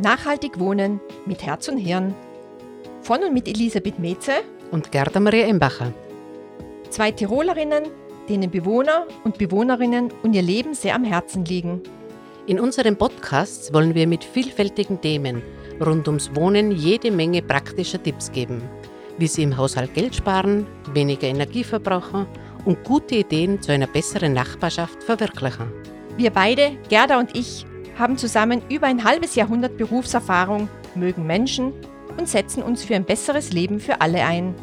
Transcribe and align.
Nachhaltig 0.00 0.58
wohnen 0.58 1.00
mit 1.24 1.44
Herz 1.44 1.68
und 1.68 1.78
Hirn. 1.78 2.14
Von 3.02 3.22
und 3.22 3.32
mit 3.32 3.46
Elisabeth 3.46 4.00
Metze 4.00 4.32
und 4.72 4.90
Gerda 4.90 5.20
Maria 5.20 5.46
Embacher. 5.46 5.92
Zwei 6.90 7.12
Tirolerinnen, 7.12 7.84
denen 8.28 8.50
Bewohner 8.50 9.06
und 9.22 9.38
Bewohnerinnen 9.38 10.12
und 10.24 10.34
ihr 10.34 10.42
Leben 10.42 10.74
sehr 10.74 10.96
am 10.96 11.04
Herzen 11.04 11.44
liegen. 11.44 11.80
In 12.48 12.58
unseren 12.58 12.96
Podcasts 12.96 13.72
wollen 13.72 13.94
wir 13.94 14.08
mit 14.08 14.24
vielfältigen 14.24 15.00
Themen 15.00 15.42
rund 15.80 16.08
ums 16.08 16.34
Wohnen 16.34 16.72
jede 16.72 17.12
Menge 17.12 17.42
praktischer 17.42 18.02
Tipps 18.02 18.32
geben, 18.32 18.62
wie 19.18 19.28
Sie 19.28 19.44
im 19.44 19.56
Haushalt 19.56 19.94
Geld 19.94 20.16
sparen, 20.16 20.66
weniger 20.92 21.28
Energie 21.28 21.64
verbrauchen 21.64 22.26
und 22.64 22.82
gute 22.82 23.14
Ideen 23.16 23.62
zu 23.62 23.70
einer 23.70 23.86
besseren 23.86 24.32
Nachbarschaft 24.32 25.04
verwirklichen. 25.04 25.70
Wir 26.16 26.30
beide, 26.30 26.72
Gerda 26.88 27.18
und 27.18 27.36
ich, 27.36 27.64
haben 27.98 28.18
zusammen 28.18 28.62
über 28.68 28.86
ein 28.86 29.04
halbes 29.04 29.34
Jahrhundert 29.34 29.76
Berufserfahrung, 29.76 30.68
mögen 30.94 31.26
Menschen 31.26 31.72
und 32.16 32.28
setzen 32.28 32.62
uns 32.62 32.84
für 32.84 32.94
ein 32.94 33.04
besseres 33.04 33.52
Leben 33.52 33.80
für 33.80 34.00
alle 34.00 34.24
ein. 34.24 34.54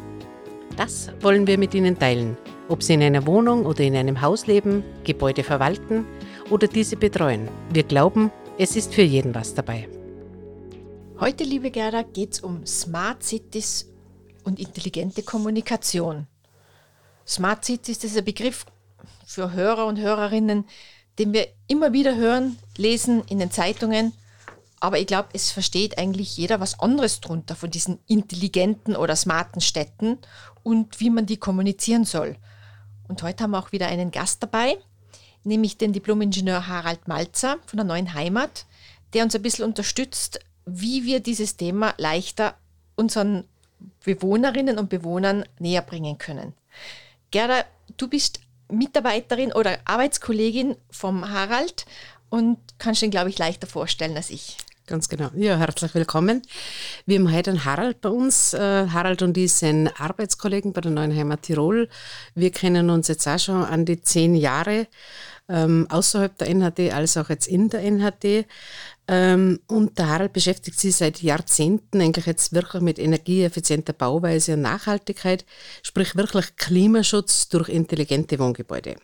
Das 0.76 1.12
wollen 1.20 1.46
wir 1.46 1.58
mit 1.58 1.74
Ihnen 1.74 1.98
teilen, 1.98 2.36
ob 2.68 2.82
Sie 2.82 2.94
in 2.94 3.02
einer 3.02 3.26
Wohnung 3.26 3.66
oder 3.66 3.80
in 3.80 3.96
einem 3.96 4.20
Haus 4.20 4.46
leben, 4.46 4.82
Gebäude 5.04 5.42
verwalten 5.42 6.06
oder 6.50 6.66
diese 6.66 6.96
betreuen. 6.96 7.48
Wir 7.72 7.82
glauben, 7.82 8.30
es 8.58 8.76
ist 8.76 8.94
für 8.94 9.02
jeden 9.02 9.34
was 9.34 9.54
dabei. 9.54 9.88
Heute, 11.20 11.44
liebe 11.44 11.70
Gerda, 11.70 12.02
geht 12.02 12.32
es 12.32 12.40
um 12.40 12.66
Smart 12.66 13.22
Cities 13.22 13.88
und 14.44 14.58
intelligente 14.58 15.22
Kommunikation. 15.22 16.26
Smart 17.26 17.64
Cities, 17.64 18.02
ist 18.02 18.16
ein 18.16 18.24
Begriff 18.24 18.66
für 19.24 19.52
Hörer 19.52 19.86
und 19.86 19.98
Hörerinnen, 19.98 20.64
den 21.18 21.32
wir 21.32 21.48
immer 21.66 21.92
wieder 21.92 22.16
hören, 22.16 22.58
lesen 22.76 23.22
in 23.28 23.38
den 23.38 23.50
Zeitungen. 23.50 24.12
Aber 24.80 24.98
ich 24.98 25.06
glaube, 25.06 25.28
es 25.32 25.52
versteht 25.52 25.98
eigentlich 25.98 26.36
jeder 26.36 26.60
was 26.60 26.80
anderes 26.80 27.20
drunter 27.20 27.54
von 27.54 27.70
diesen 27.70 27.98
intelligenten 28.06 28.96
oder 28.96 29.14
smarten 29.14 29.60
Städten 29.60 30.18
und 30.62 31.00
wie 31.00 31.10
man 31.10 31.26
die 31.26 31.36
kommunizieren 31.36 32.04
soll. 32.04 32.36
Und 33.08 33.22
heute 33.22 33.44
haben 33.44 33.52
wir 33.52 33.58
auch 33.58 33.72
wieder 33.72 33.86
einen 33.86 34.10
Gast 34.10 34.42
dabei, 34.42 34.76
nämlich 35.44 35.76
den 35.76 35.92
Diplomingenieur 35.92 36.66
Harald 36.66 37.06
Malzer 37.08 37.58
von 37.66 37.76
der 37.76 37.84
Neuen 37.84 38.14
Heimat, 38.14 38.66
der 39.12 39.24
uns 39.24 39.34
ein 39.34 39.42
bisschen 39.42 39.64
unterstützt, 39.64 40.40
wie 40.64 41.04
wir 41.04 41.20
dieses 41.20 41.56
Thema 41.56 41.94
leichter 41.98 42.54
unseren 42.96 43.44
Bewohnerinnen 44.04 44.78
und 44.78 44.88
Bewohnern 44.88 45.44
näher 45.58 45.82
bringen 45.82 46.18
können. 46.18 46.54
Gerda, 47.30 47.64
du 47.96 48.08
bist 48.08 48.40
Mitarbeiterin 48.72 49.52
oder 49.52 49.78
Arbeitskollegin 49.84 50.76
vom 50.90 51.30
Harald 51.30 51.86
und 52.28 52.58
kannst 52.78 53.02
ihn, 53.02 53.10
glaube 53.10 53.30
ich, 53.30 53.38
leichter 53.38 53.66
vorstellen 53.66 54.16
als 54.16 54.30
ich. 54.30 54.56
Ganz 54.86 55.08
genau. 55.08 55.30
Ja, 55.36 55.56
herzlich 55.58 55.94
willkommen. 55.94 56.42
Wir 57.06 57.20
haben 57.20 57.32
heute 57.32 57.50
einen 57.50 57.64
Harald 57.64 58.00
bei 58.00 58.08
uns. 58.08 58.52
Äh, 58.52 58.88
Harald 58.88 59.22
und 59.22 59.38
ich 59.38 59.52
sind 59.52 59.88
Arbeitskollegen 60.00 60.72
bei 60.72 60.80
der 60.80 60.90
Neuen 60.90 61.16
Heimat 61.16 61.42
Tirol. 61.42 61.88
Wir 62.34 62.50
kennen 62.50 62.90
uns 62.90 63.06
jetzt 63.06 63.28
auch 63.28 63.38
schon 63.38 63.64
an 63.64 63.84
die 63.84 64.02
zehn 64.02 64.34
Jahre, 64.34 64.88
ähm, 65.48 65.86
außerhalb 65.88 66.36
der 66.36 66.48
NHD 66.48 66.92
als 66.92 67.16
auch 67.16 67.28
jetzt 67.28 67.46
in 67.46 67.68
der 67.68 67.84
NHD. 67.84 68.46
Ähm, 69.08 69.60
und 69.66 69.98
der 69.98 70.08
Harald 70.08 70.32
beschäftigt 70.32 70.78
sich 70.78 70.94
seit 70.94 71.22
Jahrzehnten 71.22 72.00
eigentlich 72.00 72.26
jetzt 72.26 72.52
wirklich 72.52 72.82
mit 72.82 72.98
energieeffizienter 72.98 73.92
Bauweise 73.92 74.54
und 74.54 74.62
Nachhaltigkeit, 74.62 75.44
sprich 75.82 76.14
wirklich 76.14 76.56
Klimaschutz 76.56 77.48
durch 77.48 77.68
intelligente 77.68 78.38
Wohngebäude. 78.38 78.96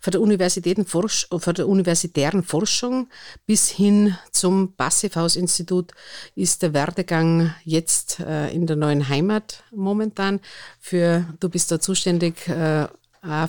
Von 0.00 0.10
der, 0.12 0.20
Universitätenforsch 0.20 1.28
von 1.30 1.54
der 1.54 1.68
universitären 1.68 2.42
Forschung 2.42 3.08
bis 3.46 3.68
hin 3.68 4.16
zum 4.30 4.74
Passivhausinstitut 4.74 5.92
ist 6.34 6.62
der 6.62 6.74
Werdegang 6.74 7.54
jetzt 7.64 8.20
äh, 8.20 8.50
in 8.50 8.66
der 8.66 8.76
neuen 8.76 9.08
Heimat 9.08 9.64
momentan. 9.72 10.40
Für, 10.80 11.26
du 11.40 11.48
bist 11.48 11.70
da 11.70 11.80
zuständig 11.80 12.48
äh, 12.48 12.86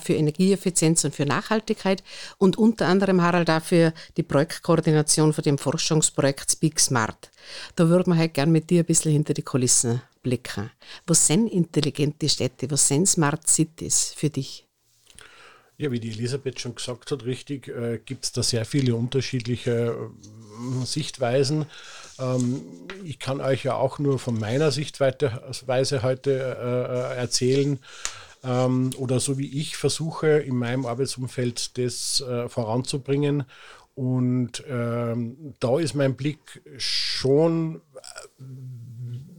für 0.01 0.13
Energieeffizienz 0.13 1.03
und 1.03 1.15
für 1.15 1.25
Nachhaltigkeit 1.25 2.03
und 2.37 2.57
unter 2.57 2.87
anderem 2.87 3.21
Harald 3.21 3.49
auch 3.49 3.61
für 3.61 3.93
die 4.17 4.23
Projektkoordination 4.23 5.33
von 5.33 5.43
dem 5.43 5.57
Forschungsprojekt 5.57 6.51
Speak 6.51 6.79
Smart. 6.79 7.31
Da 7.75 7.87
würde 7.89 8.09
man 8.09 8.19
halt 8.19 8.33
gern 8.33 8.51
mit 8.51 8.69
dir 8.69 8.83
ein 8.83 8.85
bisschen 8.85 9.11
hinter 9.11 9.33
die 9.33 9.41
Kulissen 9.41 10.01
blicken. 10.21 10.71
Was 11.07 11.27
sind 11.27 11.47
intelligente 11.47 12.29
Städte? 12.29 12.69
Was 12.71 12.87
sind 12.87 13.07
Smart 13.07 13.47
Cities 13.47 14.13
für 14.15 14.29
dich? 14.29 14.65
Ja, 15.77 15.91
wie 15.91 15.99
die 16.01 16.09
Elisabeth 16.09 16.59
schon 16.59 16.75
gesagt 16.75 17.09
hat, 17.09 17.23
richtig, 17.23 17.69
äh, 17.69 17.99
gibt 18.03 18.25
es 18.25 18.33
da 18.33 18.43
sehr 18.43 18.65
viele 18.65 18.95
unterschiedliche 18.95 19.95
äh, 19.95 20.85
Sichtweisen. 20.85 21.67
Ähm, 22.19 22.61
ich 23.05 23.17
kann 23.17 23.39
euch 23.39 23.63
ja 23.63 23.75
auch 23.75 23.97
nur 23.97 24.19
von 24.19 24.37
meiner 24.37 24.71
Sichtweise 24.71 26.03
heute 26.03 26.31
äh, 26.31 27.17
erzählen 27.17 27.79
ähm, 28.43 28.91
oder 28.97 29.19
so 29.19 29.37
wie 29.37 29.59
ich 29.59 29.77
versuche 29.77 30.27
in 30.39 30.55
meinem 30.55 30.85
Arbeitsumfeld 30.85 31.77
das 31.77 32.21
äh, 32.21 32.49
voranzubringen. 32.49 33.43
Und 33.95 34.63
ähm, 34.69 35.55
da 35.59 35.79
ist 35.79 35.93
mein 35.93 36.15
Blick 36.15 36.61
schon, 36.77 37.81
äh, 37.95 38.41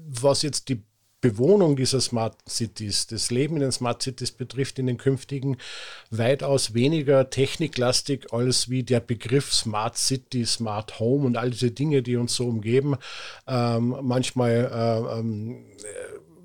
was 0.09 0.43
jetzt 0.43 0.69
die 0.69 0.83
Bewohnung 1.21 1.77
dieser 1.77 2.01
Smart 2.01 2.37
Cities, 2.49 3.07
das 3.07 3.31
Leben 3.31 3.57
in 3.57 3.61
den 3.61 3.73
Smart 3.73 4.03
Cities 4.03 4.33
betrifft 4.33 4.79
in 4.79 4.87
den 4.87 4.97
künftigen 4.97 5.59
weitaus 6.11 6.73
weniger 6.73 7.29
techniklastig 7.29 8.33
als 8.33 8.71
wie 8.71 8.83
der 8.83 9.01
Begriff 9.01 9.53
Smart 9.53 9.99
City, 9.99 10.47
Smart 10.47 10.99
Home 10.99 11.27
und 11.27 11.37
all 11.37 11.51
diese 11.51 11.71
Dinge, 11.71 12.03
die 12.03 12.17
uns 12.17 12.35
so 12.35 12.47
umgeben, 12.47 12.97
ähm, 13.47 13.97
manchmal 14.03 14.71
äh, 14.73 15.19
ähm, 15.19 15.67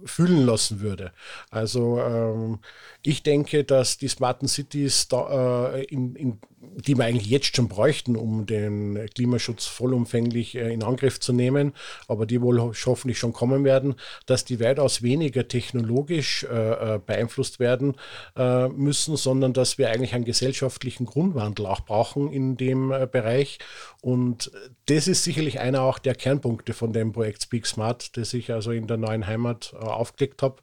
fühlen 0.06 0.46
lassen 0.46 0.82
würde. 0.82 1.12
Also 1.50 2.00
ähm, 2.00 2.60
ich 3.02 3.24
denke, 3.24 3.64
dass 3.64 3.98
die 3.98 4.08
Smarten 4.08 4.48
Cities, 4.48 5.08
da, 5.08 5.74
äh, 5.74 5.84
in, 5.86 6.16
in, 6.16 6.40
die 6.60 6.98
wir 6.98 7.06
eigentlich 7.06 7.30
jetzt 7.30 7.56
schon 7.56 7.68
bräuchten, 7.68 8.16
um 8.16 8.46
den 8.46 9.08
Klimaschutz 9.14 9.66
vollumfänglich 9.66 10.56
äh, 10.56 10.74
in 10.74 10.84
Angriff 10.84 11.20
zu 11.20 11.34
nehmen, 11.34 11.74
aber 12.08 12.26
die 12.26 12.42
wohl 12.42 12.60
hoffentlich 12.60 13.20
schon 13.20 13.34
kommen 13.34 13.64
werden, 13.64 13.96
dass 14.26 14.46
die 14.46 14.60
weitaus 14.60 15.02
weniger 15.02 15.48
technologisch 15.48 16.44
äh, 16.46 16.96
äh, 16.96 17.00
beeinflusst 17.00 17.60
werden 17.60 17.96
äh, 18.36 18.68
müssen, 18.70 19.16
sondern 19.18 19.54
dass 19.54 19.78
wir 19.78 19.90
eigentlich 19.92 20.16
einen 20.16 20.26
gesellschaftlichen 20.26 21.06
Grundwandel 21.06 21.66
auch 21.68 21.82
brauchen 21.82 22.32
in 22.32 22.58
dem 22.58 22.92
äh, 22.92 23.08
Bereich. 23.10 23.60
Und 24.02 24.52
das 24.88 25.08
ist 25.08 25.24
sicherlich 25.24 25.60
einer 25.60 25.82
auch 25.82 26.00
der 26.00 26.16
Kernpunkte 26.16 26.74
von 26.74 26.94
dem 26.94 27.12
Projekt 27.12 27.44
Speak 27.44 27.66
Smart, 27.66 28.18
das 28.18 28.34
ich 28.34 28.52
also 28.52 28.72
in 28.72 28.88
der 28.88 28.98
neuen 28.98 29.26
Heimat 29.26 29.74
aufgelegt 29.96 30.42
habe 30.42 30.62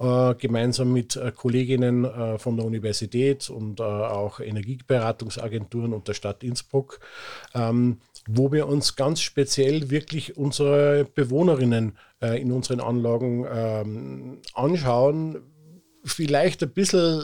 äh, 0.00 0.34
gemeinsam 0.34 0.92
mit 0.92 1.14
äh, 1.14 1.30
Kolleginnen 1.30 2.04
äh, 2.04 2.38
von 2.38 2.56
der 2.56 2.66
Universität 2.66 3.48
und 3.48 3.80
auch 3.80 4.40
Energieberatungsagenturen 4.40 5.92
und 5.92 6.08
der 6.08 6.14
Stadt 6.14 6.42
Innsbruck, 6.42 6.98
ähm, 7.54 7.98
wo 8.26 8.50
wir 8.50 8.66
uns 8.66 8.96
ganz 8.96 9.20
speziell 9.20 9.90
wirklich 9.90 10.36
unsere 10.36 11.04
Bewohnerinnen 11.04 11.96
in 12.20 12.52
unseren 12.52 12.80
Anlagen 12.80 13.46
ähm, 13.52 14.38
anschauen. 14.54 15.42
Vielleicht 16.04 16.62
ein 16.62 16.70
bisschen 16.70 17.22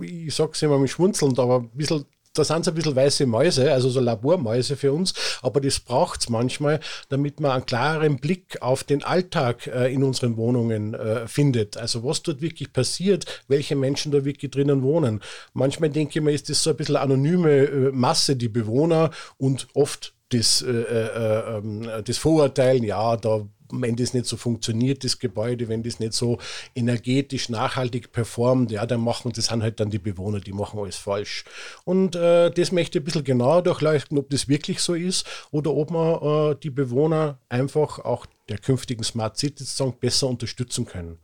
ich 0.00 0.34
sage 0.34 0.52
es 0.54 0.62
immer 0.62 0.78
mit 0.78 0.90
schmunzelnd, 0.90 1.38
aber 1.38 1.60
ein 1.60 1.70
bisschen 1.70 2.04
da 2.38 2.44
sind 2.44 2.60
es 2.60 2.68
ein 2.68 2.74
bisschen 2.74 2.96
weiße 2.96 3.26
Mäuse, 3.26 3.72
also 3.72 3.90
so 3.90 4.00
Labormäuse 4.00 4.76
für 4.76 4.92
uns, 4.92 5.14
aber 5.42 5.60
das 5.60 5.80
braucht 5.80 6.20
es 6.20 6.28
manchmal, 6.28 6.80
damit 7.08 7.40
man 7.40 7.52
einen 7.52 7.66
klareren 7.66 8.16
Blick 8.18 8.60
auf 8.60 8.84
den 8.84 9.02
Alltag 9.02 9.66
äh, 9.66 9.92
in 9.92 10.02
unseren 10.02 10.36
Wohnungen 10.36 10.94
äh, 10.94 11.26
findet. 11.26 11.76
Also 11.76 12.04
was 12.04 12.22
dort 12.22 12.40
wirklich 12.40 12.72
passiert, 12.72 13.42
welche 13.48 13.76
Menschen 13.76 14.12
da 14.12 14.24
wirklich 14.24 14.50
drinnen 14.50 14.82
wohnen. 14.82 15.20
Manchmal 15.52 15.90
denke 15.90 16.18
ich 16.18 16.24
mir, 16.24 16.32
ist 16.32 16.48
das 16.48 16.62
so 16.62 16.70
ein 16.70 16.76
bisschen 16.76 16.96
anonyme 16.96 17.50
äh, 17.50 17.90
Masse, 17.92 18.36
die 18.36 18.48
Bewohner 18.48 19.10
und 19.36 19.68
oft 19.74 20.14
das, 20.30 20.62
äh, 20.62 20.70
äh, 20.70 21.56
ähm, 21.56 21.88
das 22.04 22.18
Vorurteilen, 22.18 22.84
ja, 22.84 23.16
da 23.16 23.46
wenn 23.70 23.96
das 23.96 24.14
nicht 24.14 24.26
so 24.26 24.36
funktioniert, 24.36 25.04
das 25.04 25.18
Gebäude, 25.18 25.68
wenn 25.68 25.82
das 25.82 26.00
nicht 26.00 26.12
so 26.12 26.38
energetisch 26.74 27.48
nachhaltig 27.48 28.12
performt, 28.12 28.70
ja, 28.70 28.86
dann 28.86 29.00
machen 29.00 29.32
das 29.34 29.46
sind 29.46 29.62
halt 29.62 29.80
dann 29.80 29.90
die 29.90 29.98
Bewohner, 29.98 30.40
die 30.40 30.52
machen 30.52 30.78
alles 30.80 30.96
falsch. 30.96 31.44
Und 31.84 32.16
äh, 32.16 32.50
das 32.50 32.72
möchte 32.72 32.98
ich 32.98 33.02
ein 33.02 33.04
bisschen 33.04 33.24
genauer 33.24 33.62
durchleuchten, 33.62 34.18
ob 34.18 34.30
das 34.30 34.48
wirklich 34.48 34.80
so 34.80 34.94
ist 34.94 35.26
oder 35.50 35.72
ob 35.72 35.90
man 35.90 36.52
äh, 36.52 36.56
die 36.62 36.70
Bewohner 36.70 37.38
einfach 37.48 37.98
auch 38.00 38.26
der 38.48 38.58
künftigen 38.58 39.04
Smart 39.04 39.36
City 39.36 39.64
sozusagen 39.64 39.98
besser 39.98 40.26
unterstützen 40.28 40.86
können. 40.86 41.18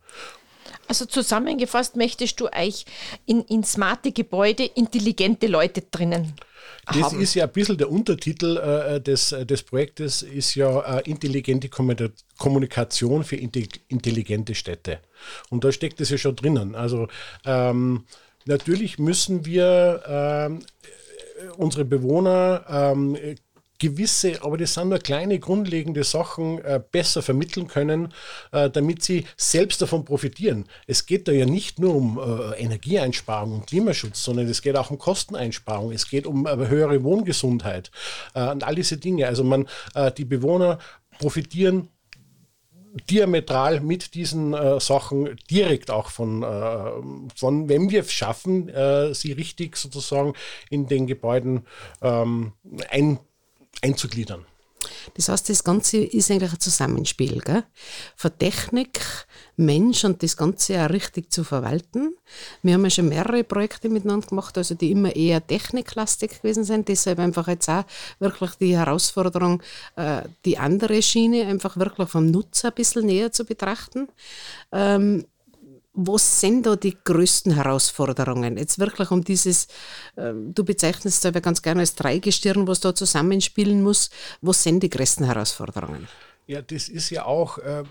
Also 0.87 1.05
zusammengefasst 1.05 1.95
möchtest 1.95 2.39
du 2.39 2.45
euch 2.53 2.85
in, 3.25 3.41
in 3.43 3.63
smarte 3.63 4.11
Gebäude 4.11 4.65
intelligente 4.65 5.47
Leute 5.47 5.81
drinnen 5.81 6.33
das 6.85 6.97
haben. 6.97 7.21
ist 7.21 7.33
ja 7.33 7.45
ein 7.45 7.51
bisschen 7.51 7.77
der 7.77 7.91
Untertitel 7.91 8.57
äh, 8.57 9.01
des, 9.01 9.31
äh, 9.31 9.45
des 9.45 9.63
Projektes, 9.63 10.21
ist 10.21 10.55
ja 10.55 10.97
äh, 10.97 11.09
intelligente 11.09 11.69
Kommunikation 11.69 13.23
für 13.23 13.35
intelligente 13.35 14.55
Städte. 14.55 14.99
Und 15.49 15.63
da 15.63 15.71
steckt 15.71 15.99
es 16.01 16.09
ja 16.09 16.17
schon 16.17 16.35
drinnen. 16.35 16.75
Also 16.75 17.07
ähm, 17.45 18.05
natürlich 18.45 18.99
müssen 18.99 19.45
wir 19.45 20.03
ähm, 20.07 20.59
unsere 21.57 21.85
Bewohner 21.85 22.65
ähm, 22.69 23.17
gewisse, 23.79 24.43
aber 24.43 24.57
das 24.57 24.73
sind 24.73 24.89
nur 24.89 24.99
kleine 24.99 25.39
grundlegende 25.39 26.03
Sachen, 26.03 26.59
äh, 26.59 26.81
besser 26.91 27.21
vermitteln 27.21 27.67
können, 27.67 28.13
äh, 28.51 28.69
damit 28.69 29.03
sie 29.03 29.25
selbst 29.37 29.81
davon 29.81 30.05
profitieren. 30.05 30.65
Es 30.87 31.05
geht 31.05 31.27
da 31.27 31.31
ja 31.31 31.45
nicht 31.45 31.79
nur 31.79 31.95
um 31.95 32.19
äh, 32.19 32.61
Energieeinsparung 32.61 33.53
und 33.53 33.67
Klimaschutz, 33.67 34.23
sondern 34.23 34.47
es 34.47 34.61
geht 34.61 34.77
auch 34.77 34.91
um 34.91 34.97
Kosteneinsparung, 34.97 35.91
es 35.91 36.09
geht 36.09 36.25
um 36.25 36.45
äh, 36.45 36.55
höhere 36.55 37.03
Wohngesundheit 37.03 37.91
äh, 38.33 38.49
und 38.51 38.63
all 38.63 38.75
diese 38.75 38.97
Dinge. 38.97 39.27
Also 39.27 39.43
man, 39.43 39.67
äh, 39.93 40.11
die 40.11 40.25
Bewohner 40.25 40.79
profitieren 41.19 41.89
diametral 43.09 43.81
mit 43.81 44.13
diesen 44.13 44.53
äh, 44.53 44.79
Sachen 44.79 45.35
direkt 45.49 45.91
auch 45.91 46.09
von, 46.09 46.43
äh, 46.43 46.91
von, 47.35 47.67
wenn 47.67 47.89
wir 47.89 48.01
es 48.01 48.11
schaffen, 48.11 48.69
äh, 48.69 49.13
sie 49.13 49.33
richtig 49.33 49.75
sozusagen 49.75 50.33
in 50.69 50.87
den 50.87 51.05
Gebäuden 51.07 51.65
ähm, 52.01 52.53
ein, 52.89 53.19
einzugliedern. 53.83 54.45
Das 55.15 55.29
heißt, 55.29 55.49
das 55.49 55.63
Ganze 55.63 55.97
ist 55.97 56.31
eigentlich 56.31 56.53
ein 56.53 56.59
Zusammenspiel 56.59 57.41
gell? 57.41 57.63
von 58.15 58.37
Technik, 58.37 58.99
Mensch 59.57 60.03
und 60.03 60.21
das 60.21 60.35
Ganze 60.35 60.83
auch 60.83 60.89
richtig 60.89 61.31
zu 61.31 61.43
verwalten. 61.43 62.15
Wir 62.61 62.73
haben 62.73 62.83
ja 62.83 62.89
schon 62.89 63.09
mehrere 63.09 63.43
Projekte 63.43 63.89
miteinander 63.89 64.27
gemacht, 64.27 64.57
also 64.57 64.75
die 64.75 64.91
immer 64.91 65.15
eher 65.15 65.45
techniklastig 65.45 66.41
gewesen 66.41 66.63
sind. 66.63 66.87
Deshalb 66.87 67.19
einfach 67.19 67.47
jetzt 67.47 67.69
auch 67.69 67.85
wirklich 68.19 68.51
die 68.55 68.77
Herausforderung, 68.77 69.61
äh, 69.95 70.23
die 70.43 70.57
andere 70.57 71.01
Schiene 71.01 71.45
einfach 71.45 71.77
wirklich 71.77 72.09
vom 72.09 72.29
Nutzer 72.29 72.69
ein 72.69 72.75
bisschen 72.75 73.05
näher 73.05 73.31
zu 73.31 73.45
betrachten. 73.45 74.07
Ähm, 74.71 75.25
was 75.95 76.41
sind 76.41 76.65
da 76.65 76.75
die 76.75 76.95
größten 77.03 77.53
Herausforderungen? 77.53 78.57
Jetzt 78.57 78.79
wirklich 78.79 79.11
um 79.11 79.23
dieses, 79.23 79.67
ähm, 80.17 80.53
du 80.53 80.63
bezeichnest 80.63 81.19
es 81.19 81.25
aber 81.25 81.41
ganz 81.41 81.61
gerne 81.61 81.81
als 81.81 81.95
Dreigestirn, 81.95 82.67
was 82.67 82.81
da 82.81 82.93
zusammenspielen 82.93 83.81
muss. 83.81 84.09
Was 84.41 84.63
sind 84.63 84.81
die 84.81 84.89
größten 84.89 85.25
Herausforderungen? 85.25 86.07
Ja, 86.47 86.61
das 86.61 86.89
ist 86.89 87.09
ja 87.09 87.25
auch, 87.25 87.57
äh, 87.57 87.83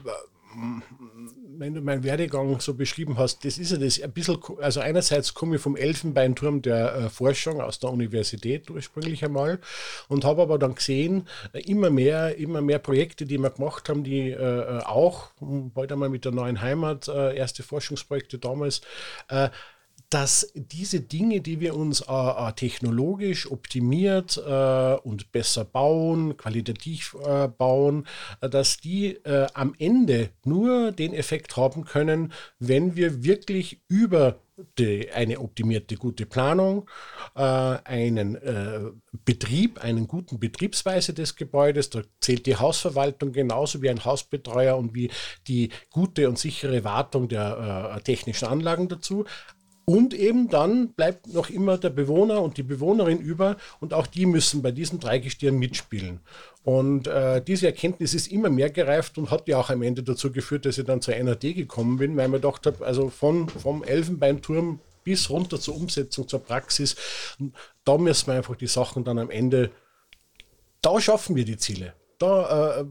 wenn 1.59 1.75
du 1.75 1.81
meinen 1.81 2.05
Werdegang 2.05 2.61
so 2.61 2.75
beschrieben 2.75 3.17
hast, 3.19 3.45
das 3.45 3.59
ist 3.59 3.73
ja 3.73 3.79
das 3.79 4.01
ein 4.01 4.13
bisschen, 4.13 4.39
also 4.61 4.81
einerseits 4.81 5.35
komme 5.35 5.57
ich 5.57 5.63
vom 5.63 5.77
Elfenbeinturm 5.77 6.63
der 6.63 6.95
äh, 6.95 7.09
Forschung 7.09 7.61
aus 7.61 7.79
der 7.79 7.91
Universität 7.91 8.71
ursprünglich 8.71 9.25
einmal 9.25 9.61
und 10.09 10.25
habe 10.25 10.43
aber 10.43 10.59
dann 10.59 10.75
gesehen, 10.75 11.29
äh, 11.53 11.61
immer 11.61 11.91
mehr, 11.91 12.37
immer 12.37 12.61
mehr 12.61 12.79
Projekte, 12.79 13.25
die 13.25 13.39
wir 13.39 13.51
gemacht 13.51 13.89
haben, 13.89 14.05
die 14.05 14.31
äh, 14.31 14.81
auch, 14.85 15.31
bald 15.41 15.93
einmal 15.93 16.09
mit 16.09 16.25
der 16.25 16.33
neuen 16.33 16.61
Heimat, 16.61 17.09
erste 17.09 17.63
Forschungsprojekte 17.63 18.39
damals, 18.39 18.81
dass 20.15 20.53
diese 20.55 21.01
Dinge, 21.01 21.41
die 21.41 21.59
wir 21.59 21.75
uns 21.75 22.03
äh, 22.03 22.13
äh, 22.13 22.53
technologisch 22.53 23.51
optimiert 23.51 24.37
äh, 24.37 24.95
und 25.03 25.33
besser 25.33 25.65
bauen, 25.65 26.37
qualitativ 26.37 27.17
äh, 27.27 27.49
bauen, 27.49 28.07
äh, 28.41 28.49
dass 28.49 28.77
die 28.77 29.17
äh, 29.25 29.49
am 29.55 29.75
Ende 29.77 30.31
nur 30.45 30.93
den 30.93 31.15
Effekt 31.15 31.57
haben 31.57 31.85
können, 31.85 32.33
wenn 32.61 32.95
wir 32.95 33.25
wirklich 33.25 33.83
über 33.89 34.39
die, 34.79 35.11
eine 35.11 35.41
optimierte 35.41 35.97
gute 35.97 36.27
Planung, 36.27 36.89
einen 37.35 38.39
Betrieb, 39.25 39.83
einen 39.83 40.07
guten 40.07 40.39
Betriebsweise 40.39 41.13
des 41.13 41.35
Gebäudes, 41.35 41.91
da 41.91 42.03
zählt 42.21 42.47
die 42.47 42.55
Hausverwaltung 42.55 43.33
genauso 43.33 43.83
wie 43.83 43.91
ein 43.91 44.05
Hausbetreuer 44.05 44.77
und 44.77 44.95
wie 44.95 45.11
die 45.49 45.71
gute 45.91 46.29
und 46.29 46.39
sichere 46.39 46.85
Wartung 46.85 47.27
der 47.27 48.01
technischen 48.05 48.47
Anlagen 48.47 48.87
dazu, 48.87 49.25
und 49.87 50.15
eben 50.15 50.49
dann 50.49 50.89
bleibt 50.93 51.33
noch 51.33 51.51
immer 51.51 51.77
der 51.77 51.91
Bewohner 51.91 52.41
und 52.43 52.57
die 52.57 52.63
Bewohnerin 52.63 53.19
über 53.19 53.57
und 53.81 53.93
auch 53.93 54.07
die 54.07 54.27
müssen 54.27 54.63
bei 54.63 54.71
diesem 54.71 55.01
Dreigestirn 55.01 55.57
mitspielen. 55.59 56.21
Und 56.63 57.07
äh, 57.07 57.43
diese 57.43 57.67
Erkenntnis 57.67 58.15
ist 58.15 58.33
immer 58.33 58.49
mehr 58.49 58.71
gereift 58.71 59.19
und 59.19 59.31
hat 59.31 59.47
ja 59.49 59.59
auch 59.59 59.69
am 59.69 59.83
Ende 59.83 60.03
dazu 60.03 60.33
geführt, 60.33 60.65
dass 60.65 60.79
ich 60.79 60.87
dann 60.87 61.03
zur 61.03 61.15
NAD 61.15 61.43
gekommen 61.55 61.99
bin, 61.99 62.17
weil 62.17 62.29
man 62.29 62.41
gedacht 62.41 62.67
habe, 62.67 62.85
also 62.85 63.11
von, 63.11 63.49
vom 63.51 63.85
Elfenbeinturm 63.85 64.81
bis 65.05 65.29
runter 65.29 65.61
zur 65.61 65.77
Umsetzung, 65.77 66.27
zur 66.27 66.43
Praxis, 66.43 66.97
da 67.85 67.99
müssen 67.99 68.29
wir 68.29 68.35
einfach 68.35 68.57
die 68.57 68.67
Sachen 68.67 69.05
dann 69.05 69.19
am 69.19 69.31
Ende, 69.31 69.71
da 70.81 70.99
schaffen 70.99 71.37
wir 71.37 71.45
die 71.45 71.59
Ziele. 71.59 71.93
Da 72.19 72.81
äh, 72.81 72.85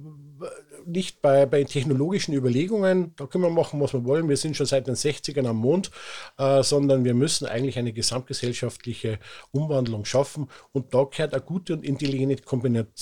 nicht 0.86 1.22
bei, 1.22 1.46
bei 1.46 1.64
technologischen 1.64 2.34
Überlegungen, 2.34 3.14
da 3.16 3.26
können 3.26 3.44
wir 3.44 3.50
machen, 3.50 3.80
was 3.80 3.94
wir 3.94 4.06
wollen. 4.06 4.30
Wir 4.30 4.38
sind 4.38 4.56
schon 4.56 4.66
seit 4.66 4.88
den 4.88 4.96
60ern 4.96 5.48
am 5.48 5.58
Mond, 5.58 5.92
äh, 6.38 6.64
sondern 6.64 7.04
wir 7.04 7.14
müssen 7.14 7.48
eigentlich 7.48 7.78
eine 7.78 7.94
gesamtgesellschaftliche 7.94 9.20
Umwandlung 9.52 10.06
schaffen. 10.06 10.50
Und 10.72 10.94
da 10.94 11.04
gehört 11.04 11.34
eine 11.34 11.42
gute 11.42 11.74
und 11.74 11.84
intelligente 11.84 12.44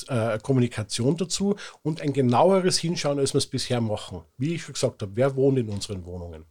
äh, 0.07 0.39
Kommunikation 0.39 1.17
dazu 1.17 1.55
und 1.81 2.01
ein 2.01 2.13
genaueres 2.13 2.77
Hinschauen, 2.77 3.19
als 3.19 3.33
wir 3.33 3.39
es 3.39 3.47
bisher 3.47 3.81
machen. 3.81 4.21
Wie 4.37 4.55
ich 4.55 4.63
schon 4.63 4.73
gesagt 4.73 5.01
habe, 5.01 5.11
wer 5.15 5.35
wohnt 5.35 5.59
in 5.59 5.69
unseren 5.69 6.05
Wohnungen? 6.05 6.45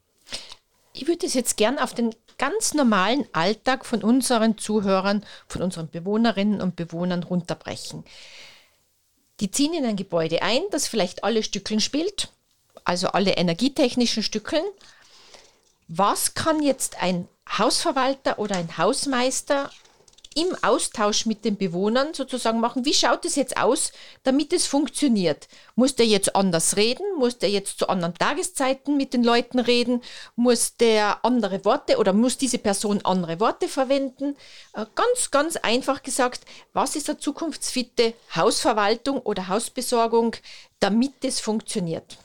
Ich 0.93 1.07
würde 1.07 1.27
es 1.27 1.35
jetzt 1.35 1.57
gern 1.57 1.79
auf 1.79 1.95
den 1.95 2.15
ganz 2.37 2.75
normalen 2.75 3.25
Alltag 3.33 3.87
von 3.87 4.03
unseren 4.03 4.59
Zuhörern, 4.59 5.25
von 5.47 5.63
unseren 5.63 5.89
Bewohnerinnen 5.89 6.61
und 6.61 6.75
Bewohnern 6.75 7.23
runterbrechen. 7.23 8.05
Die 9.41 9.51
ziehen 9.51 9.75
in 9.75 9.85
ein 9.85 9.97
Gebäude 9.97 10.43
ein, 10.43 10.61
das 10.71 10.87
vielleicht 10.87 11.25
alle 11.25 11.43
Stückeln 11.43 11.81
spielt, 11.81 12.29
also 12.85 13.09
alle 13.09 13.33
energietechnischen 13.33 14.23
Stückeln. 14.23 14.65
Was 15.89 16.35
kann 16.35 16.63
jetzt 16.63 17.03
ein 17.03 17.27
Hausverwalter 17.59 18.39
oder 18.39 18.57
ein 18.57 18.79
Hausmeister 18.79 19.71
im 20.35 20.57
Austausch 20.63 21.27
mit 21.27 21.45
den 21.45 21.57
Bewohnern 21.57 22.15
sozusagen 22.15 22.61
machen, 22.61 22.85
wie 22.85 22.95
schaut 22.95 23.25
es 23.25 23.35
jetzt 23.35 23.57
aus, 23.57 23.93
damit 24.23 24.53
es 24.53 24.67
funktioniert? 24.67 25.49
Muss 25.75 25.97
der 25.97 26.07
jetzt 26.07 26.37
anders 26.37 26.77
reden? 26.77 27.05
Muss 27.19 27.39
der 27.39 27.51
jetzt 27.51 27.79
zu 27.81 27.89
anderen 27.89 28.15
Tageszeiten 28.15 28.97
mit 28.97 29.13
den 29.13 29.25
Leuten 29.25 29.59
reden? 29.59 30.03
Muss 30.37 30.77
der 30.77 31.25
andere 31.25 31.65
Worte 31.65 31.99
oder 31.99 32.13
muss 32.13 32.39
diese 32.39 32.59
Person 32.59 33.01
andere 33.05 33.41
Worte 33.41 33.67
verwenden? 33.67 34.37
Äh, 34.75 34.87
ganz, 34.95 35.33
ganz 35.33 35.57
einfach 35.57 36.03
gesagt, 36.03 36.43
was 36.73 36.95
ist 36.95 37.11
eine 37.11 37.19
zukunftsfitte 37.19 38.15
Hausverwaltung 38.35 39.19
oder 39.19 39.49
Hausbesorgung, 39.49 40.37
damit 40.79 41.25
es 41.25 41.41
funktioniert? 41.41 42.19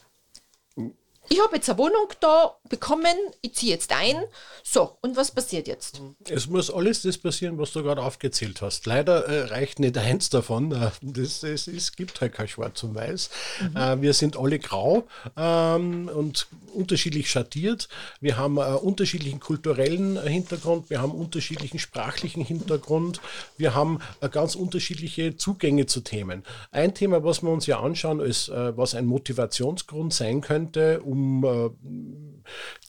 ich 1.29 1.41
habe 1.41 1.55
jetzt 1.55 1.69
eine 1.69 1.79
Wohnung 1.79 2.07
da 2.19 2.55
bekommen, 2.69 3.15
ich 3.41 3.53
ziehe 3.53 3.71
jetzt 3.71 3.91
ein. 3.91 4.15
So, 4.63 4.97
und 5.01 5.15
was 5.15 5.31
passiert 5.31 5.67
jetzt? 5.67 6.01
Es 6.27 6.47
muss 6.47 6.71
alles 6.71 7.01
das 7.03 7.17
passieren, 7.17 7.57
was 7.57 7.71
du 7.71 7.83
gerade 7.83 8.01
aufgezählt 8.01 8.61
hast. 8.61 8.85
Leider 8.85 9.25
äh, 9.25 9.45
reicht 9.45 9.79
nicht 9.79 9.97
eins 9.97 10.29
davon. 10.29 10.71
Äh, 10.71 10.91
das, 11.01 11.43
es 11.43 11.91
gibt 11.95 12.21
halt 12.21 12.33
kein 12.33 12.47
Schwarz 12.47 12.81
und 12.83 12.95
Weiß. 12.95 13.29
Mhm. 13.61 13.77
Äh, 13.77 14.01
wir 14.01 14.13
sind 14.13 14.37
alle 14.37 14.59
grau 14.59 15.05
ähm, 15.37 16.09
und 16.09 16.47
unterschiedlich 16.73 17.29
schattiert. 17.29 17.87
Wir 18.19 18.37
haben 18.37 18.57
äh, 18.57 18.61
unterschiedlichen 18.61 19.39
kulturellen 19.39 20.21
Hintergrund, 20.21 20.89
wir 20.89 21.01
haben 21.01 21.11
unterschiedlichen 21.11 21.79
sprachlichen 21.79 22.43
Hintergrund, 22.43 23.21
wir 23.57 23.75
haben 23.75 23.99
äh, 24.21 24.29
ganz 24.29 24.55
unterschiedliche 24.55 25.37
Zugänge 25.37 25.85
zu 25.85 26.01
Themen. 26.01 26.43
Ein 26.71 26.93
Thema, 26.93 27.23
was 27.23 27.43
wir 27.43 27.49
uns 27.49 27.67
ja 27.67 27.79
anschauen, 27.79 28.19
ist, 28.19 28.49
äh, 28.49 28.75
was 28.75 28.95
ein 28.95 29.05
Motivationsgrund 29.05 30.13
sein 30.13 30.41
könnte, 30.41 31.01
um 31.01 31.45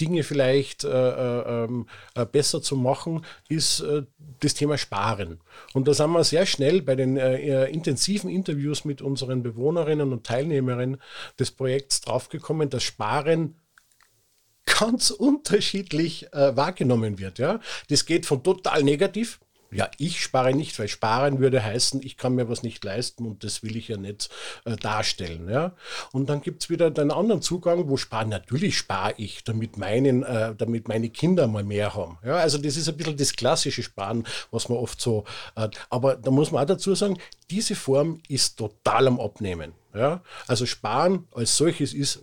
Dinge 0.01 0.23
vielleicht 0.23 0.85
äh, 0.85 0.89
äh, 0.89 1.65
ähm, 1.65 1.89
äh, 2.15 2.27
besser 2.27 2.63
zu 2.63 2.77
machen, 2.77 3.25
ist 3.49 3.81
äh, 3.81 4.03
das 4.41 4.55
Thema 4.55 4.79
Sparen. 4.79 5.41
Und 5.75 5.89
da 5.89 5.95
sind 5.95 6.11
wir 6.11 6.25
sehr 6.25 6.47
schnell 6.47 6.83
bei 6.83 6.97
den 6.97 7.17
äh, 7.17 7.67
intensiven 7.67 8.31
Interviews 8.31 8.85
mit 8.85 9.03
unseren 9.03 9.43
Bewohnerinnen 9.43 10.13
und 10.13 10.27
Teilnehmerinnen 10.27 11.01
des 11.39 11.51
Projekts 11.51 12.01
draufgekommen, 12.01 12.71
dass 12.71 12.83
Sparen 12.83 13.57
ganz 14.65 15.11
unterschiedlich 15.11 16.27
wahrgenommen 16.33 17.21
wird. 17.21 17.39
Ja? 17.39 17.61
Das 17.89 18.05
geht 18.05 18.27
von 18.27 18.43
total 18.43 18.83
negativ 18.83 19.39
ja, 19.77 19.91
ich 19.99 20.23
spare 20.23 20.55
nicht, 20.55 20.79
weil 20.79 20.89
sparen 20.89 21.39
würde 21.39 21.63
heißen, 21.63 22.01
ich 22.03 22.17
kann 22.17 22.35
mir 22.35 22.49
was 22.49 22.63
nicht 22.63 22.83
leisten 22.83 23.27
und 23.27 23.45
das 23.45 23.63
will 23.63 23.77
ich 23.77 23.89
ja 23.89 23.99
nicht 23.99 24.31
äh, 24.65 24.75
darstellen. 24.75 25.51
Ja? 25.51 25.73
Und 26.13 26.31
dann 26.31 26.41
gibt 26.41 26.63
es 26.63 26.71
wieder 26.71 26.91
den 26.91 27.11
anderen 27.11 27.43
Zugang, 27.43 27.87
wo 27.87 27.99
sparen, 27.99 28.31
natürlich 28.31 28.79
spare 28.79 29.13
ich, 29.19 29.45
damit, 29.45 29.77
meinen, 29.77 30.23
äh, 30.23 30.55
damit 30.57 30.89
meine 30.89 31.11
Kinder 31.11 31.47
mal 31.47 31.63
mehr 31.63 31.95
haben. 31.95 32.19
Ja? 32.25 32.37
Also 32.37 32.57
das 32.57 32.79
ist 32.79 32.89
ein 32.89 32.97
bisschen 32.97 33.19
das 33.19 33.35
klassische 33.35 33.83
Sparen, 33.83 34.27
was 34.51 34.71
man 34.71 34.79
oft 34.79 34.99
so, 34.99 35.25
äh, 35.57 35.69
aber 35.91 36.17
da 36.17 36.31
muss 36.31 36.51
man 36.53 36.63
auch 36.63 36.69
dazu 36.69 36.95
sagen, 36.95 37.19
diese 37.51 37.75
Form 37.75 38.23
ist 38.29 38.57
total 38.57 39.09
am 39.09 39.21
Abnehmen. 39.21 39.73
Ja? 39.95 40.23
Also 40.47 40.65
Sparen 40.65 41.29
als 41.35 41.55
solches 41.55 41.93
ist 41.93 42.23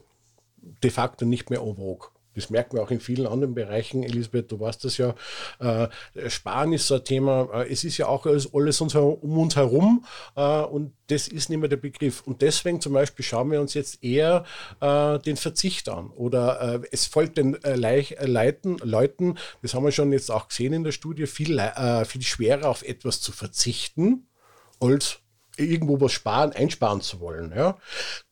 de 0.58 0.90
facto 0.90 1.26
nicht 1.26 1.52
mehr 1.52 1.62
en 1.62 1.76
vogue. 1.76 2.10
Das 2.36 2.50
merken 2.50 2.78
wir 2.78 2.84
auch 2.84 2.92
in 2.92 3.00
vielen 3.00 3.28
anderen 3.28 3.54
Bereichen. 3.54 4.04
Elisabeth, 4.04 4.52
du 4.52 4.60
weißt 4.60 4.84
das 4.86 4.98
ja. 4.98 5.16
Äh, 5.60 5.88
Sparen 6.30 6.74
ist 6.74 6.88
so 6.88 6.96
ein 6.96 7.04
Thema. 7.04 7.50
Äh, 7.54 7.72
es 7.72 7.84
ist 7.84 7.98
ja 7.98 8.08
auch 8.08 8.26
alles, 8.26 8.54
alles 8.54 8.82
um 8.82 9.38
uns 9.38 9.56
herum 9.56 10.06
äh, 10.36 10.62
und 10.62 10.94
das 11.08 11.28
ist 11.28 11.50
nicht 11.50 11.60
mehr 11.60 11.70
der 11.70 11.78
Begriff. 11.78 12.24
Und 12.26 12.42
deswegen 12.42 12.82
zum 12.82 12.94
Beispiel 12.94 13.26
schauen 13.26 13.52
wir 13.52 13.62
uns 13.62 13.74
jetzt 13.74 14.04
eher 14.04 14.46
äh, 14.80 15.20
den 15.20 15.38
Verzicht 15.38 15.90
an. 15.90 16.10
Oder 16.12 16.82
äh, 16.84 16.88
es 16.92 17.06
folgt 17.06 17.38
den 17.38 17.62
äh, 17.64 17.76
Leuten, 17.76 18.78
Leuten, 18.80 19.38
das 19.62 19.74
haben 19.74 19.84
wir 19.84 19.92
schon 19.92 20.12
jetzt 20.12 20.32
auch 20.32 20.48
gesehen 20.48 20.74
in 20.74 20.84
der 20.84 20.92
Studie, 20.92 21.28
viel, 21.28 21.62
viel 22.06 22.22
schwerer 22.22 22.70
auf 22.70 22.84
etwas 22.84 23.22
zu 23.22 23.32
verzichten, 23.32 24.28
als 24.80 25.23
irgendwo 25.58 26.00
was 26.02 26.12
sparen, 26.12 26.52
einsparen 26.54 27.02
zu 27.02 27.20
wollen. 27.20 27.54
Ja. 27.56 27.78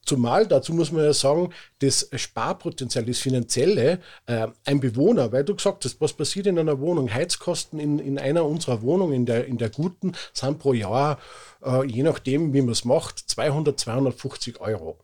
Zumal, 0.05 0.47
dazu 0.47 0.73
muss 0.73 0.91
man 0.91 1.03
ja 1.03 1.13
sagen, 1.13 1.53
das 1.79 2.09
Sparpotenzial, 2.15 3.05
das 3.05 3.19
Finanzielle, 3.19 3.99
äh, 4.25 4.47
ein 4.65 4.79
Bewohner, 4.79 5.31
weil 5.31 5.43
du 5.43 5.55
gesagt 5.55 5.85
hast, 5.85 6.01
was 6.01 6.13
passiert 6.13 6.47
in 6.47 6.57
einer 6.57 6.79
Wohnung? 6.79 7.13
Heizkosten 7.13 7.79
in, 7.79 7.99
in 7.99 8.17
einer 8.17 8.45
unserer 8.45 8.81
Wohnungen, 8.81 9.13
in 9.13 9.25
der, 9.25 9.45
in 9.45 9.57
der 9.57 9.69
guten, 9.69 10.13
sind 10.33 10.59
pro 10.59 10.73
Jahr, 10.73 11.19
äh, 11.63 11.85
je 11.85 12.03
nachdem, 12.03 12.53
wie 12.53 12.61
man 12.61 12.71
es 12.71 12.83
macht, 12.83 13.19
200, 13.19 13.79
250 13.79 14.59
Euro. 14.59 14.97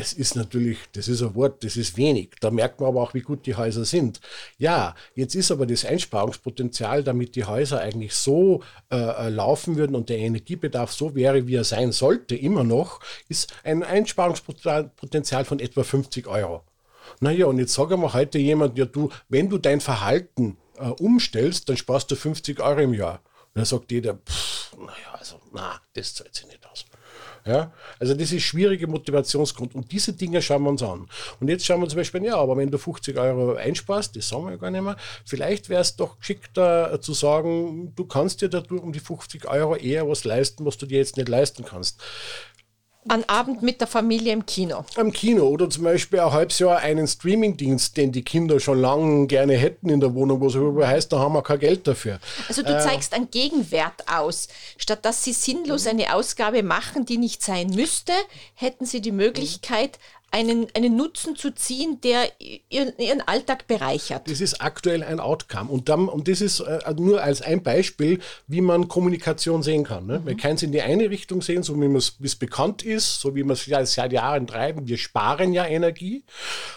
Das 0.00 0.14
ist 0.14 0.34
natürlich, 0.34 0.78
das 0.92 1.08
ist 1.08 1.20
ein 1.20 1.34
Wort, 1.34 1.62
das 1.62 1.76
ist 1.76 1.98
wenig. 1.98 2.30
Da 2.40 2.50
merkt 2.50 2.80
man 2.80 2.88
aber 2.88 3.02
auch, 3.02 3.12
wie 3.12 3.20
gut 3.20 3.44
die 3.44 3.54
Häuser 3.54 3.84
sind. 3.84 4.18
Ja, 4.56 4.94
jetzt 5.14 5.34
ist 5.34 5.50
aber 5.50 5.66
das 5.66 5.84
Einsparungspotenzial, 5.84 7.04
damit 7.04 7.36
die 7.36 7.44
Häuser 7.44 7.80
eigentlich 7.80 8.14
so 8.14 8.62
äh, 8.90 8.96
äh 8.96 9.28
laufen 9.28 9.76
würden 9.76 9.94
und 9.94 10.08
der 10.08 10.16
Energiebedarf 10.16 10.90
so 10.90 11.14
wäre, 11.14 11.46
wie 11.46 11.56
er 11.56 11.64
sein 11.64 11.92
sollte, 11.92 12.34
immer 12.34 12.64
noch, 12.64 13.00
ist 13.28 13.52
ein 13.62 13.82
Einsparungspotenzial 13.82 15.44
von 15.44 15.60
etwa 15.60 15.82
50 15.82 16.26
Euro. 16.28 16.62
Naja, 17.20 17.44
und 17.44 17.58
jetzt 17.58 17.74
sage 17.74 17.98
mal 17.98 18.14
heute 18.14 18.38
jemand, 18.38 18.78
ja 18.78 18.86
du, 18.86 19.10
wenn 19.28 19.50
du 19.50 19.58
dein 19.58 19.82
Verhalten 19.82 20.56
äh, 20.78 20.88
umstellst, 20.88 21.68
dann 21.68 21.76
sparst 21.76 22.10
du 22.10 22.16
50 22.16 22.58
Euro 22.60 22.80
im 22.80 22.94
Jahr. 22.94 23.20
Und 23.48 23.56
dann 23.56 23.64
sagt 23.66 23.92
jeder, 23.92 24.14
pff, 24.14 24.78
naja, 24.78 25.12
also, 25.12 25.38
na, 25.52 25.78
das 25.92 26.14
zahlt 26.14 26.34
sich 26.34 26.46
nicht 26.46 26.66
aus. 26.66 26.86
Ja? 27.44 27.72
Also 27.98 28.14
das 28.14 28.32
ist 28.32 28.42
schwierige 28.42 28.86
Motivationsgrund. 28.86 29.74
Und 29.74 29.92
diese 29.92 30.12
Dinge 30.12 30.42
schauen 30.42 30.62
wir 30.62 30.70
uns 30.70 30.82
an. 30.82 31.08
Und 31.40 31.48
jetzt 31.48 31.64
schauen 31.64 31.80
wir 31.80 31.88
zum 31.88 31.98
Beispiel, 31.98 32.24
ja, 32.24 32.36
aber 32.36 32.56
wenn 32.56 32.70
du 32.70 32.78
50 32.78 33.16
Euro 33.18 33.54
einsparst, 33.54 34.16
das 34.16 34.28
sagen 34.28 34.44
wir 34.44 34.52
ja 34.52 34.56
gar 34.56 34.70
nicht 34.70 34.82
mehr, 34.82 34.96
vielleicht 35.24 35.68
wäre 35.68 35.82
es 35.82 35.96
doch 35.96 36.18
geschickter 36.18 37.00
zu 37.00 37.12
sagen, 37.12 37.92
du 37.94 38.04
kannst 38.04 38.42
dir 38.42 38.48
dadurch 38.48 38.82
um 38.82 38.92
die 38.92 39.00
50 39.00 39.48
Euro 39.48 39.76
eher 39.76 40.08
was 40.08 40.24
leisten, 40.24 40.64
was 40.64 40.78
du 40.78 40.86
dir 40.86 40.98
jetzt 40.98 41.16
nicht 41.16 41.28
leisten 41.28 41.64
kannst 41.64 42.00
einen 43.08 43.28
Abend 43.28 43.62
mit 43.62 43.80
der 43.80 43.88
Familie 43.88 44.32
im 44.32 44.44
Kino. 44.44 44.84
Am 44.96 45.10
Kino 45.10 45.44
oder 45.44 45.70
zum 45.70 45.84
Beispiel 45.84 46.20
ein 46.20 46.32
halbes 46.32 46.58
Jahr 46.58 46.78
einen 46.78 47.06
Streamingdienst, 47.06 47.96
den 47.96 48.12
die 48.12 48.22
Kinder 48.22 48.60
schon 48.60 48.80
lange 48.80 49.26
gerne 49.26 49.54
hätten 49.54 49.88
in 49.88 50.00
der 50.00 50.14
Wohnung, 50.14 50.40
wo 50.40 50.48
es 50.48 50.56
aber 50.56 50.86
heißt, 50.86 51.12
da 51.12 51.18
haben 51.18 51.32
wir 51.32 51.42
kein 51.42 51.58
Geld 51.58 51.86
dafür. 51.86 52.20
Also 52.48 52.62
du 52.62 52.76
äh, 52.76 52.80
zeigst 52.80 53.14
einen 53.14 53.30
Gegenwert 53.30 54.04
aus. 54.12 54.48
Statt 54.76 55.04
dass 55.04 55.24
sie 55.24 55.32
sinnlos 55.32 55.86
eine 55.86 56.14
Ausgabe 56.14 56.62
machen, 56.62 57.06
die 57.06 57.16
nicht 57.16 57.42
sein 57.42 57.68
müsste, 57.68 58.12
hätten 58.54 58.84
sie 58.84 59.00
die 59.00 59.12
Möglichkeit, 59.12 59.98
einen, 60.30 60.68
einen 60.74 60.96
Nutzen 60.96 61.36
zu 61.36 61.52
ziehen, 61.54 62.00
der 62.02 62.28
ihren, 62.68 62.96
ihren 62.98 63.20
Alltag 63.20 63.66
bereichert. 63.66 64.30
Das 64.30 64.40
ist 64.40 64.60
aktuell 64.60 65.02
ein 65.02 65.18
Outcome. 65.18 65.70
Und, 65.70 65.88
dann, 65.88 66.08
und 66.08 66.28
das 66.28 66.40
ist 66.40 66.60
äh, 66.60 66.78
nur 66.96 67.22
als 67.22 67.42
ein 67.42 67.62
Beispiel, 67.62 68.20
wie 68.46 68.60
man 68.60 68.88
Kommunikation 68.88 69.62
sehen 69.62 69.84
kann. 69.84 70.06
Ne? 70.06 70.20
Mhm. 70.20 70.24
Man 70.24 70.36
kann 70.36 70.54
es 70.54 70.62
in 70.62 70.72
die 70.72 70.82
eine 70.82 71.10
Richtung 71.10 71.42
sehen, 71.42 71.62
so 71.62 71.80
wie 71.80 72.26
es 72.26 72.36
bekannt 72.36 72.82
ist, 72.82 73.20
so 73.20 73.34
wie 73.34 73.44
wir 73.44 73.52
es 73.52 73.66
ja 73.66 73.84
seit 73.84 74.12
Jahren 74.12 74.46
treiben. 74.46 74.86
Wir 74.86 74.98
sparen 74.98 75.52
ja 75.52 75.66
Energie, 75.66 76.24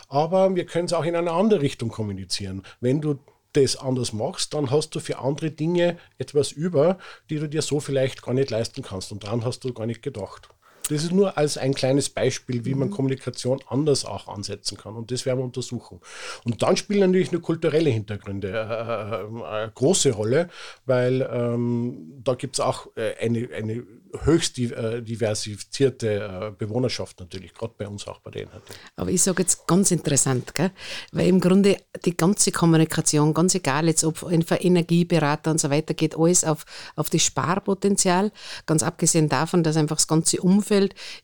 aber 0.08 0.56
wir 0.56 0.66
können 0.66 0.86
es 0.86 0.94
auch 0.94 1.06
in 1.06 1.16
eine 1.16 1.32
andere 1.32 1.62
Richtung 1.62 1.90
kommunizieren. 1.90 2.64
Wenn 2.80 3.02
du 3.02 3.20
das 3.54 3.76
anders 3.76 4.14
machst, 4.14 4.54
dann 4.54 4.72
hast 4.72 4.96
du 4.96 5.00
für 5.00 5.20
andere 5.20 5.52
Dinge 5.52 5.98
etwas 6.18 6.52
über, 6.52 6.98
die 7.30 7.38
du 7.38 7.48
dir 7.48 7.62
so 7.62 7.80
vielleicht 7.80 8.24
gar 8.24 8.34
nicht 8.34 8.50
leisten 8.50 8.82
kannst. 8.82 9.12
Und 9.12 9.24
daran 9.24 9.46
hast 9.46 9.64
du 9.64 9.74
gar 9.74 9.86
nicht 9.86 10.02
gedacht. 10.02 10.50
Das 10.90 11.04
ist 11.04 11.12
nur 11.12 11.38
als 11.38 11.58
ein 11.58 11.74
kleines 11.74 12.10
Beispiel, 12.10 12.66
wie 12.66 12.76
man. 12.76 12.94
Kommunikation 12.94 13.60
anders 13.68 14.06
auch 14.06 14.28
ansetzen 14.28 14.78
kann. 14.78 14.96
Und 14.96 15.12
das 15.12 15.26
werden 15.26 15.40
wir 15.40 15.46
untersuchen. 15.46 16.00
Und 16.46 16.62
dann 16.62 16.78
spielen 16.78 17.02
natürlich 17.02 17.32
nur 17.32 17.42
kulturelle 17.42 17.90
Hintergründe 17.90 18.50
äh, 18.50 18.52
äh, 18.52 19.44
eine 19.44 19.72
große 19.74 20.12
Rolle, 20.12 20.50
weil 20.86 21.28
ähm, 21.32 22.22
da 22.24 22.36
gibt 22.36 22.56
es 22.56 22.60
auch 22.60 22.88
äh, 22.96 23.16
eine, 23.20 23.50
eine 23.54 23.84
höchst 24.22 24.60
äh, 24.60 25.02
diversifizierte 25.02 26.08
äh, 26.08 26.52
Bewohnerschaft 26.56 27.20
natürlich, 27.20 27.54
gerade 27.54 27.74
bei 27.78 27.88
uns 27.88 28.08
auch 28.08 28.20
bei 28.20 28.30
denen. 28.30 28.52
Aber 28.96 29.10
ich 29.10 29.24
sage 29.24 29.42
jetzt 29.42 29.66
ganz 29.66 29.90
interessant, 29.90 30.54
gell? 30.54 30.72
weil 31.12 31.28
im 31.28 31.40
Grunde 31.40 31.78
die 32.06 32.16
ganze 32.16 32.52
Kommunikation, 32.52 33.34
ganz 33.34 33.56
egal 33.56 33.88
jetzt 33.88 34.04
ob 34.04 34.18
für 34.20 34.56
Energieberater 34.56 35.50
und 35.50 35.60
so 35.60 35.70
weiter, 35.72 35.96
geht 35.96 36.16
alles 36.16 36.44
auf, 36.44 36.66
auf 36.96 37.10
das 37.10 37.24
Sparpotenzial, 37.24 38.32
ganz 38.68 38.84
abgesehen 38.84 39.30
davon, 39.30 39.64
dass 39.64 39.78
einfach 39.78 39.96
das 39.96 40.08
ganze 40.08 40.40
Umfeld 40.42 40.73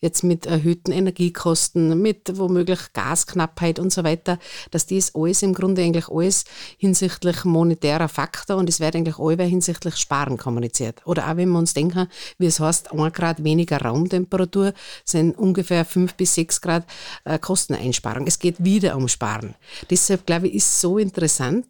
jetzt 0.01 0.23
mit 0.23 0.45
erhöhten 0.45 0.91
Energiekosten, 0.91 2.01
mit 2.01 2.37
womöglich 2.37 2.93
Gasknappheit 2.93 3.79
und 3.79 3.91
so 3.91 4.03
weiter, 4.03 4.39
dass 4.71 4.87
das 4.87 5.13
alles 5.15 5.41
im 5.41 5.53
Grunde 5.53 5.81
eigentlich 5.81 6.09
alles 6.09 6.45
hinsichtlich 6.77 7.43
monetärer 7.45 8.09
Faktor 8.09 8.57
und 8.57 8.69
es 8.69 8.79
wird 8.79 8.95
eigentlich 8.95 9.17
alles 9.17 9.49
hinsichtlich 9.49 9.95
Sparen 9.97 10.37
kommuniziert. 10.37 11.01
Oder 11.05 11.29
auch 11.29 11.37
wenn 11.37 11.49
wir 11.49 11.59
uns 11.59 11.73
denken, 11.73 12.07
wie 12.37 12.45
es 12.47 12.59
heißt, 12.59 12.91
1 12.91 13.13
Grad 13.13 13.43
weniger 13.43 13.81
Raumtemperatur 13.81 14.73
sind 15.05 15.37
ungefähr 15.37 15.85
5 15.85 16.15
bis 16.15 16.35
6 16.35 16.61
Grad 16.61 16.85
äh, 17.25 17.39
Kosteneinsparung. 17.39 18.27
Es 18.27 18.39
geht 18.39 18.63
wieder 18.63 18.95
um 18.95 19.07
Sparen. 19.07 19.55
Deshalb 19.89 20.25
glaube 20.25 20.47
ich, 20.47 20.55
ist 20.55 20.81
so 20.81 20.97
interessant, 20.97 21.67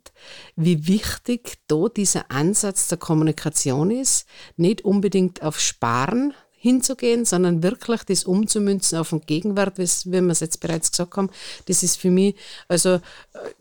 wie 0.56 0.88
wichtig 0.88 1.58
da 1.68 1.88
dieser 1.88 2.30
Ansatz 2.30 2.88
der 2.88 2.98
Kommunikation 2.98 3.92
ist. 3.92 4.26
Nicht 4.58 4.84
unbedingt 4.84 5.42
auf 5.42 5.60
Sparen, 5.60 6.34
hinzugehen, 6.60 7.26
sondern 7.26 7.64
wirklich 7.64 8.04
das 8.04 8.26
umzumünzen 8.26 8.98
auf 8.98 9.10
den 9.10 9.22
Gegenwart, 9.22 9.78
wie 9.78 9.88
wir 10.12 10.28
es 10.30 10.40
jetzt 10.42 10.60
bereits 10.60 10.92
gesagt 10.92 11.16
haben. 11.16 11.30
Das 11.68 11.84
ist 11.84 11.96
für 11.96 12.12
mich, 12.12 12.36
also 12.68 12.96
äh, 12.96 13.02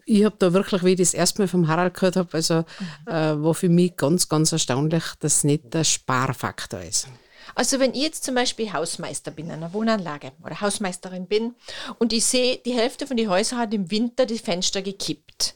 ich 0.05 0.25
habe 0.25 0.37
da 0.38 0.52
wirklich, 0.52 0.83
wie 0.83 0.93
ich 0.93 0.99
das 0.99 1.14
erstmal 1.14 1.49
vom 1.49 1.69
Harald 1.69 1.95
gehört 1.95 2.17
habe, 2.17 2.28
also 2.33 2.64
äh, 3.07 3.12
war 3.12 3.55
für 3.55 3.69
mich 3.69 3.97
ganz, 3.97 4.28
ganz 4.28 4.52
erstaunlich, 4.52 5.05
dass 5.21 5.38
es 5.38 5.45
nicht 5.45 5.73
der 5.73 5.85
Sparfaktor 5.85 6.81
ist. 6.81 7.09
Also 7.55 7.81
wenn 7.81 7.95
ich 7.95 8.02
jetzt 8.02 8.25
zum 8.25 8.35
Beispiel 8.35 8.73
Hausmeister 8.73 9.31
bin 9.31 9.47
in 9.47 9.52
einer 9.52 9.73
Wohnanlage 9.73 10.33
oder 10.45 10.61
Hausmeisterin 10.61 11.26
bin 11.26 11.55
und 11.99 12.12
ich 12.12 12.25
sehe, 12.25 12.59
die 12.59 12.75
Hälfte 12.75 13.07
von 13.07 13.17
den 13.17 13.31
Häusern 13.31 13.59
hat 13.59 13.73
im 13.75 13.90
Winter 13.90 14.26
die 14.26 14.38
Fenster 14.38 14.83
gekippt. 14.83 15.55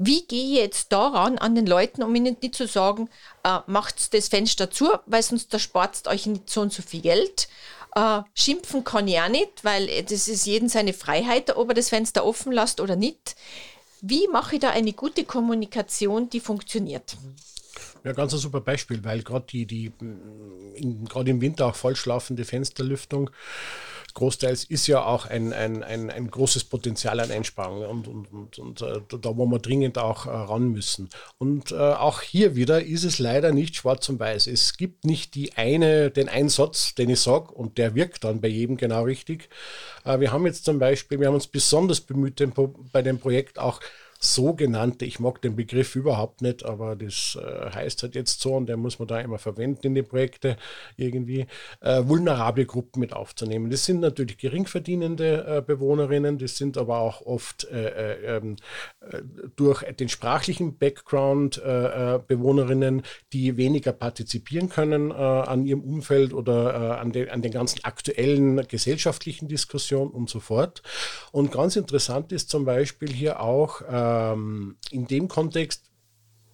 Wie 0.00 0.24
gehe 0.26 0.44
ich 0.44 0.58
jetzt 0.58 0.92
daran 0.92 1.38
an 1.38 1.56
den 1.56 1.66
Leuten, 1.66 2.04
um 2.04 2.14
ihnen 2.14 2.36
nicht 2.40 2.54
zu 2.54 2.68
sagen, 2.68 3.10
äh, 3.42 3.58
macht 3.66 4.14
das 4.14 4.28
Fenster 4.28 4.70
zu, 4.70 4.88
weil 5.06 5.22
sonst 5.24 5.52
da 5.52 5.58
spart 5.58 6.06
euch 6.06 6.26
nicht 6.26 6.48
so 6.48 6.60
und 6.60 6.72
so 6.72 6.82
viel 6.82 7.00
Geld. 7.00 7.48
Äh, 7.96 8.20
schimpfen 8.32 8.84
kann 8.84 9.08
ich 9.08 9.18
auch 9.18 9.28
nicht, 9.28 9.64
weil 9.64 9.88
das 10.04 10.28
ist 10.28 10.46
jedem 10.46 10.68
seine 10.68 10.92
Freiheit, 10.92 11.56
ob 11.56 11.70
er 11.70 11.74
das 11.74 11.88
Fenster 11.88 12.24
offen 12.24 12.52
lässt 12.52 12.80
oder 12.80 12.94
nicht. 12.94 13.34
Wie 14.00 14.28
mache 14.28 14.54
ich 14.54 14.60
da 14.60 14.70
eine 14.70 14.92
gute 14.92 15.24
Kommunikation, 15.24 16.30
die 16.30 16.38
funktioniert? 16.38 17.16
Ja, 18.04 18.12
ganz 18.12 18.32
ein 18.32 18.38
super 18.38 18.60
Beispiel, 18.60 19.02
weil 19.02 19.22
gerade 19.22 19.46
die, 19.50 19.66
die 19.66 19.92
gerade 21.08 21.30
im 21.30 21.40
Winter 21.40 21.66
auch 21.66 21.74
vollschlafende 21.74 22.44
Fensterlüftung 22.44 23.30
großteils 24.18 24.64
ist 24.64 24.88
ja 24.88 25.04
auch 25.04 25.26
ein, 25.26 25.52
ein, 25.52 25.84
ein, 25.84 26.10
ein 26.10 26.30
großes 26.30 26.64
Potenzial 26.64 27.20
an 27.20 27.30
Einsparungen 27.30 27.88
und, 27.88 28.08
und, 28.08 28.32
und, 28.32 28.58
und 28.58 28.82
äh, 28.82 29.00
da, 29.20 29.36
wo 29.36 29.46
wir 29.46 29.60
dringend 29.60 29.96
auch 29.96 30.26
äh, 30.26 30.30
ran 30.30 30.68
müssen. 30.68 31.08
Und 31.38 31.70
äh, 31.70 31.76
auch 31.76 32.20
hier 32.20 32.56
wieder 32.56 32.84
ist 32.84 33.04
es 33.04 33.20
leider 33.20 33.52
nicht 33.52 33.76
schwarz 33.76 34.08
und 34.08 34.18
weiß. 34.18 34.48
Es 34.48 34.76
gibt 34.76 35.04
nicht 35.04 35.36
die 35.36 35.56
eine, 35.56 36.10
den 36.10 36.28
Einsatz, 36.28 36.94
den 36.96 37.10
ich 37.10 37.20
sage 37.20 37.52
und 37.52 37.78
der 37.78 37.94
wirkt 37.94 38.24
dann 38.24 38.40
bei 38.40 38.48
jedem 38.48 38.76
genau 38.76 39.04
richtig. 39.04 39.48
Äh, 40.04 40.18
wir 40.18 40.32
haben 40.32 40.46
jetzt 40.46 40.64
zum 40.64 40.80
Beispiel, 40.80 41.20
wir 41.20 41.28
haben 41.28 41.34
uns 41.34 41.46
besonders 41.46 42.00
bemüht, 42.00 42.42
bei 42.92 43.02
dem 43.02 43.20
Projekt 43.20 43.58
auch 43.58 43.80
sogenannte, 44.18 45.04
ich 45.04 45.20
mag 45.20 45.40
den 45.42 45.54
Begriff 45.54 45.94
überhaupt 45.94 46.42
nicht, 46.42 46.64
aber 46.64 46.96
das 46.96 47.38
äh, 47.40 47.70
heißt 47.70 48.02
halt 48.02 48.16
jetzt 48.16 48.40
so 48.40 48.54
und 48.54 48.66
der 48.66 48.76
muss 48.76 48.98
man 48.98 49.06
da 49.06 49.20
immer 49.20 49.38
verwenden 49.38 49.86
in 49.86 49.94
die 49.94 50.02
Projekte 50.02 50.56
irgendwie, 50.96 51.46
äh, 51.80 52.02
vulnerable 52.04 52.66
Gruppen 52.66 52.98
mit 53.00 53.12
aufzunehmen. 53.12 53.70
Das 53.70 53.84
sind 53.84 54.00
natürlich 54.00 54.38
geringverdienende 54.38 55.58
äh, 55.58 55.62
Bewohnerinnen, 55.62 56.38
das 56.38 56.56
sind 56.56 56.76
aber 56.76 56.98
auch 56.98 57.22
oft 57.22 57.64
äh, 57.64 57.88
äh, 57.88 58.36
ähm, 58.36 58.56
äh, 59.00 59.22
durch 59.56 59.82
den 59.84 60.08
sprachlichen 60.08 60.78
Background 60.78 61.60
Bewohnerinnen, 62.28 63.02
die 63.32 63.56
weniger 63.56 63.92
partizipieren 63.92 64.68
können 64.68 65.12
an 65.12 65.64
ihrem 65.64 65.80
Umfeld 65.80 66.32
oder 66.32 66.98
an, 67.00 67.12
den, 67.12 67.28
an 67.30 67.42
den 67.42 67.52
ganzen 67.52 67.84
aktuellen 67.84 68.66
gesellschaftlichen 68.66 69.48
Diskussionen 69.48 70.10
und 70.10 70.28
so 70.28 70.40
fort. 70.40 70.82
Und 71.32 71.52
ganz 71.52 71.76
interessant 71.76 72.32
ist 72.32 72.50
zum 72.50 72.64
Beispiel 72.64 73.10
hier 73.10 73.40
auch, 73.40 73.82
ähm, 74.08 74.76
in 74.90 75.06
dem 75.06 75.28
Kontext 75.28 75.90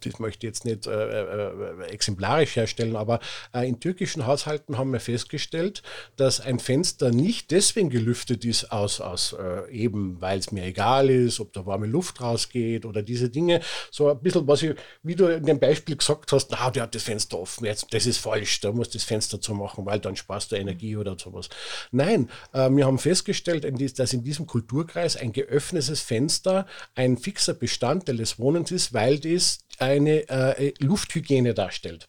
das 0.06 0.18
möchte 0.18 0.46
ich 0.46 0.50
jetzt 0.50 0.64
nicht 0.64 0.86
äh, 0.86 0.90
äh, 0.90 1.86
exemplarisch 1.90 2.56
herstellen, 2.56 2.96
aber 2.96 3.20
äh, 3.52 3.68
in 3.68 3.80
türkischen 3.80 4.26
Haushalten 4.26 4.78
haben 4.78 4.92
wir 4.92 5.00
festgestellt, 5.00 5.82
dass 6.16 6.40
ein 6.40 6.58
Fenster 6.58 7.10
nicht 7.10 7.50
deswegen 7.50 7.90
gelüftet 7.90 8.44
ist, 8.44 8.70
aus, 8.72 9.00
aus 9.00 9.34
äh, 9.38 9.70
eben, 9.70 10.20
weil 10.20 10.38
es 10.38 10.52
mir 10.52 10.64
egal 10.64 11.10
ist, 11.10 11.40
ob 11.40 11.52
da 11.52 11.66
warme 11.66 11.86
Luft 11.86 12.20
rausgeht 12.20 12.84
oder 12.84 13.02
diese 13.02 13.30
Dinge. 13.30 13.60
So 13.90 14.10
ein 14.10 14.20
bisschen, 14.20 14.46
was 14.46 14.62
ich, 14.62 14.74
wie 15.02 15.14
du 15.14 15.26
in 15.26 15.44
dem 15.44 15.58
Beispiel 15.58 15.96
gesagt 15.96 16.32
hast, 16.32 16.50
na, 16.50 16.70
der 16.70 16.84
hat 16.84 16.94
das 16.94 17.02
Fenster 17.02 17.38
offen, 17.38 17.64
jetzt, 17.64 17.92
das 17.92 18.06
ist 18.06 18.18
falsch, 18.18 18.60
da 18.60 18.72
muss 18.72 18.90
das 18.90 19.04
Fenster 19.04 19.40
zu 19.40 19.54
machen, 19.54 19.86
weil 19.86 20.00
dann 20.00 20.16
sparst 20.16 20.52
du 20.52 20.56
Energie 20.56 20.96
oder 20.96 21.16
sowas. 21.18 21.48
Nein, 21.90 22.28
äh, 22.52 22.70
wir 22.70 22.86
haben 22.86 22.98
festgestellt, 22.98 23.64
dass 23.98 24.12
in 24.12 24.22
diesem 24.22 24.46
Kulturkreis 24.46 25.16
ein 25.16 25.32
geöffnetes 25.32 26.00
Fenster 26.00 26.66
ein 26.94 27.16
fixer 27.16 27.54
Bestandteil 27.54 28.16
des 28.16 28.38
Wohnens 28.38 28.70
ist, 28.70 28.92
weil 28.92 29.18
das 29.18 29.60
eine 29.94 30.28
äh, 30.28 30.72
Lufthygiene 30.78 31.54
darstellt. 31.54 32.06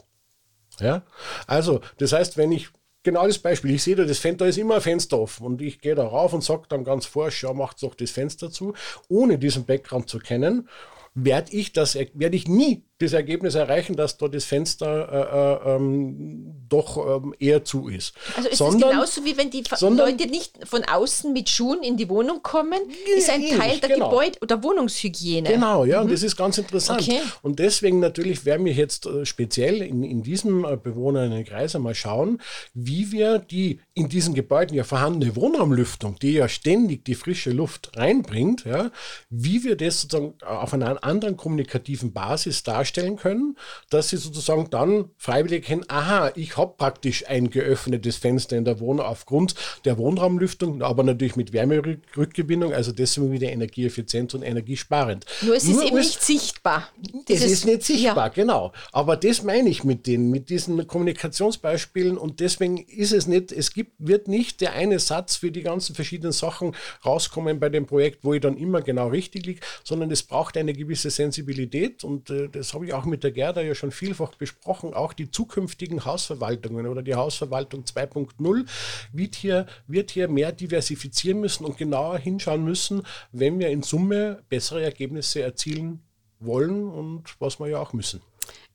Ja? 0.80 1.04
Also, 1.48 1.82
das 1.98 2.14
heißt, 2.14 2.38
wenn 2.38 2.52
ich 2.52 2.70
genau 3.06 3.26
das 3.26 3.40
Beispiel. 3.40 3.72
Ich 3.72 3.84
sehe 3.84 3.96
da, 3.96 4.04
das 4.04 4.18
Fenster, 4.18 4.48
ist 4.48 4.58
immer 4.58 4.76
ein 4.76 4.82
Fenster 4.82 5.20
offen 5.20 5.46
und 5.46 5.62
ich 5.62 5.80
gehe 5.80 5.96
da 5.96 6.06
rauf 6.06 6.34
und 6.34 6.44
sage 6.44 6.64
dann 6.68 6.84
ganz 6.84 7.06
forsch, 7.06 7.44
ja, 7.44 7.54
macht 7.54 7.82
doch 7.84 7.96
das 7.96 8.12
Fenster 8.12 8.52
zu, 8.52 8.74
ohne 9.08 9.38
diesen 9.38 9.66
Background 9.66 10.10
zu 10.10 10.20
kennen 10.20 10.68
werde 11.16 11.52
ich 11.54 11.74
das, 11.74 11.96
werde 11.96 12.36
ich 12.36 12.48
nie 12.48 12.84
das 13.00 13.12
Ergebnis 13.12 13.56
erreichen, 13.56 13.98
dass 13.98 14.18
da 14.18 14.30
das 14.30 14.46
Fenster 14.46 15.60
äh, 15.66 15.70
äh, 15.70 15.76
ähm, 15.76 16.66
doch 16.70 17.24
ähm, 17.24 17.36
eher 17.40 17.66
zu 17.66 17.90
ist. 17.90 18.14
Also 18.38 18.50
ist 18.50 18.58
sondern, 18.58 18.90
es 18.90 18.96
genauso 18.96 19.26
wie 19.26 19.38
wenn 19.38 19.50
die 19.50 19.64
sondern, 19.76 20.12
Leute 20.12 20.30
nicht 20.30 20.66
von 20.66 20.84
außen 20.86 21.34
mit 21.34 21.50
Schuhen 21.50 21.84
in 21.84 21.98
die 21.98 22.08
Wohnung 22.08 22.42
kommen, 22.42 22.80
ist 23.18 23.30
ein 23.30 23.42
Teil 23.50 23.80
der 23.80 23.90
genau. 23.90 24.10
Gebäude- 24.10 24.40
oder 24.42 24.64
Wohnungshygiene. 24.64 25.50
Genau, 25.50 25.84
ja, 25.84 25.98
mhm. 25.98 26.06
und 26.06 26.14
das 26.14 26.24
ist 26.24 26.38
ganz 26.38 26.58
interessant. 26.58 27.02
Okay. 27.02 27.20
Und 27.42 27.60
deswegen 27.60 28.00
natürlich 28.00 28.46
werden 28.46 28.66
wir 28.66 28.74
jetzt 28.74 29.06
äh, 29.06 29.26
speziell 29.26 29.82
in, 29.82 30.04
in 30.04 30.24
diesem 30.24 30.64
äh, 30.64 30.78
Bewohnerinnenkreis 30.78 31.76
einmal 31.76 31.96
schauen, 31.96 32.42
wie 32.74 33.12
wir 33.12 33.40
die 33.40 33.82
in 33.94 34.08
diesen 34.08 34.34
Gebäuden 34.34 34.76
ja 34.76 34.86
vorhandene 34.86 35.36
Wohnraumlüftung, 35.36 36.18
die 36.20 36.34
ja 36.34 36.48
ständig 36.48 37.04
die 37.04 37.16
frische 37.16 37.52
Luft 37.52 37.92
reinbringt, 37.98 38.64
ja, 38.64 38.92
wie 39.30 39.66
wir 39.66 39.76
das 39.76 40.02
sozusagen 40.02 40.34
auf 40.46 40.74
einer 40.74 41.05
anderen 41.06 41.38
kommunikativen 41.38 42.12
Basis 42.14 42.64
darstellen 42.64 43.16
können, 43.16 43.58
dass 43.90 44.10
sie 44.10 44.18
sozusagen 44.18 44.70
dann 44.70 45.10
freiwillig 45.18 45.64
erkennen, 45.64 45.86
aha, 45.88 46.32
ich 46.36 46.58
habe 46.58 46.74
praktisch 46.78 47.28
ein 47.28 47.50
geöffnetes 47.50 48.18
Fenster 48.18 48.58
in 48.58 48.66
der 48.66 48.80
Wohnung 48.80 49.06
aufgrund 49.06 49.56
der 49.86 49.98
Wohnraumlüftung, 49.98 50.82
aber 50.82 51.04
natürlich 51.04 51.36
mit 51.36 51.54
Wärmerückgewinnung, 51.54 52.74
also 52.74 52.92
deswegen 52.92 53.32
wieder 53.32 53.50
energieeffizient 53.50 54.34
und 54.34 54.44
energiesparend. 54.44 55.26
Nur 55.42 55.56
es 55.56 55.66
Nur 55.66 55.82
ist 55.82 55.88
eben 55.88 55.98
nicht 55.98 56.24
sichtbar. 56.24 56.90
es 57.30 57.44
ist 57.44 57.66
nicht 57.66 57.84
sichtbar, 57.84 58.28
ja. 58.28 58.34
genau. 58.34 58.74
Aber 58.92 59.16
das 59.16 59.44
meine 59.44 59.70
ich 59.70 59.84
mit 59.84 60.08
den, 60.08 60.32
mit 60.32 60.50
diesen 60.50 60.88
Kommunikationsbeispielen 60.88 62.18
und 62.18 62.40
deswegen 62.40 62.78
ist 62.78 63.14
es 63.14 63.28
nicht, 63.28 63.52
es 63.52 63.74
gibt, 63.74 63.94
wird 64.00 64.28
nicht 64.28 64.62
der 64.62 64.74
eine 64.74 65.00
Satz 65.00 65.36
für 65.36 65.52
die 65.52 65.62
ganzen 65.62 65.96
verschiedenen 65.96 66.32
Sachen 66.32 66.76
rauskommen 67.06 67.60
bei 67.60 67.70
dem 67.70 67.86
Projekt, 67.86 68.24
wo 68.24 68.34
ich 68.34 68.42
dann 68.42 68.58
immer 68.58 68.82
genau 68.82 69.08
richtig 69.08 69.46
liege, 69.46 69.62
sondern 69.84 70.12
es 70.12 70.24
braucht 70.24 70.58
eine 70.58 70.74
gewisse 70.74 70.95
Sensibilität 71.02 72.04
und 72.04 72.30
äh, 72.30 72.50
das 72.50 72.74
habe 72.74 72.86
ich 72.86 72.94
auch 72.94 73.06
mit 73.06 73.24
der 73.24 73.32
Gerda 73.32 73.62
ja 73.62 73.76
schon 73.76 73.92
vielfach 73.92 74.36
besprochen, 74.36 74.94
auch 74.94 75.14
die 75.14 75.30
zukünftigen 75.30 76.06
Hausverwaltungen 76.06 76.88
oder 76.88 77.02
die 77.02 77.16
Hausverwaltung 77.16 77.84
2.0 77.84 78.66
wird 79.12 79.36
hier, 79.36 79.66
wird 79.88 80.12
hier 80.12 80.28
mehr 80.28 80.52
diversifizieren 80.52 81.40
müssen 81.40 81.66
und 81.66 81.78
genauer 81.78 82.18
hinschauen 82.18 82.64
müssen, 82.64 83.04
wenn 83.32 83.60
wir 83.60 83.70
in 83.70 83.84
Summe 83.84 84.44
bessere 84.50 84.84
Ergebnisse 84.84 85.42
erzielen 85.42 86.02
wollen 86.40 86.88
und 86.88 87.24
was 87.40 87.60
wir 87.60 87.68
ja 87.68 87.80
auch 87.80 87.94
müssen. 87.94 88.22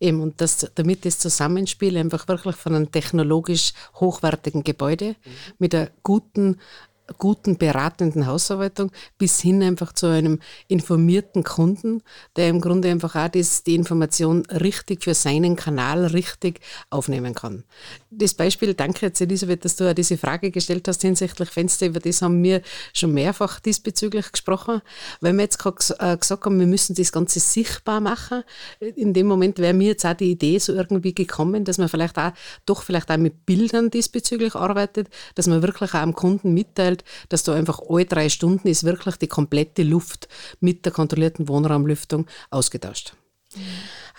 Eben, 0.00 0.20
und 0.20 0.40
das, 0.40 0.70
damit 0.74 1.04
das 1.04 1.18
Zusammenspiel 1.18 1.96
einfach 1.98 2.26
wirklich 2.26 2.56
von 2.56 2.74
einem 2.74 2.90
technologisch 2.90 3.72
hochwertigen 3.96 4.64
Gebäude 4.64 5.08
mhm. 5.08 5.30
mit 5.58 5.74
einer 5.74 5.90
guten 6.02 6.58
guten 7.18 7.58
beratenden 7.58 8.26
Hausverwaltung 8.26 8.90
bis 9.18 9.40
hin 9.40 9.62
einfach 9.62 9.92
zu 9.92 10.06
einem 10.06 10.38
informierten 10.68 11.44
Kunden, 11.44 12.02
der 12.36 12.48
im 12.48 12.60
Grunde 12.60 12.90
einfach 12.90 13.16
auch 13.16 13.28
das, 13.28 13.62
die 13.64 13.74
Information 13.74 14.46
richtig 14.46 15.04
für 15.04 15.14
seinen 15.14 15.56
Kanal 15.56 16.06
richtig 16.06 16.60
aufnehmen 16.90 17.34
kann. 17.34 17.64
Das 18.10 18.34
Beispiel, 18.34 18.74
danke 18.74 19.06
jetzt 19.06 19.20
Elisabeth, 19.20 19.64
dass 19.64 19.76
du 19.76 19.88
auch 19.88 19.94
diese 19.94 20.18
Frage 20.18 20.50
gestellt 20.50 20.88
hast 20.88 21.02
hinsichtlich 21.02 21.50
Fenster, 21.50 21.86
über 21.86 22.00
das 22.00 22.22
haben 22.22 22.42
wir 22.42 22.62
schon 22.92 23.12
mehrfach 23.12 23.60
diesbezüglich 23.60 24.32
gesprochen, 24.32 24.82
weil 25.20 25.34
wir 25.34 25.42
jetzt 25.42 25.64
äh, 25.64 26.16
gesagt 26.16 26.44
haben, 26.44 26.58
wir 26.58 26.66
müssen 26.66 26.94
das 26.94 27.12
Ganze 27.12 27.40
sichtbar 27.40 28.00
machen. 28.00 28.42
In 28.80 29.14
dem 29.14 29.26
Moment 29.26 29.58
wäre 29.58 29.74
mir 29.74 29.88
jetzt 29.88 30.04
auch 30.04 30.14
die 30.14 30.30
Idee 30.30 30.58
so 30.58 30.72
irgendwie 30.72 31.14
gekommen, 31.14 31.64
dass 31.64 31.78
man 31.78 31.88
vielleicht 31.88 32.18
auch 32.18 32.32
doch 32.66 32.82
vielleicht 32.82 33.10
auch 33.10 33.16
mit 33.16 33.46
Bildern 33.46 33.90
diesbezüglich 33.90 34.54
arbeitet, 34.54 35.08
dass 35.34 35.46
man 35.46 35.62
wirklich 35.62 35.90
auch 35.94 36.00
am 36.00 36.14
Kunden 36.14 36.54
mitteilt, 36.54 36.99
festgestellt, 37.00 37.04
dass 37.28 37.42
da 37.42 37.54
einfach 37.54 37.80
alle 37.88 38.06
drei 38.06 38.28
Stunden 38.28 38.68
ist 38.68 38.84
wirklich 38.84 39.16
die 39.16 39.28
komplette 39.28 39.82
Luft 39.82 40.28
mit 40.60 40.84
der 40.84 40.92
kontrollierten 40.92 41.48
Wohnraumlüftung 41.48 42.26
ausgetauscht. 42.50 43.14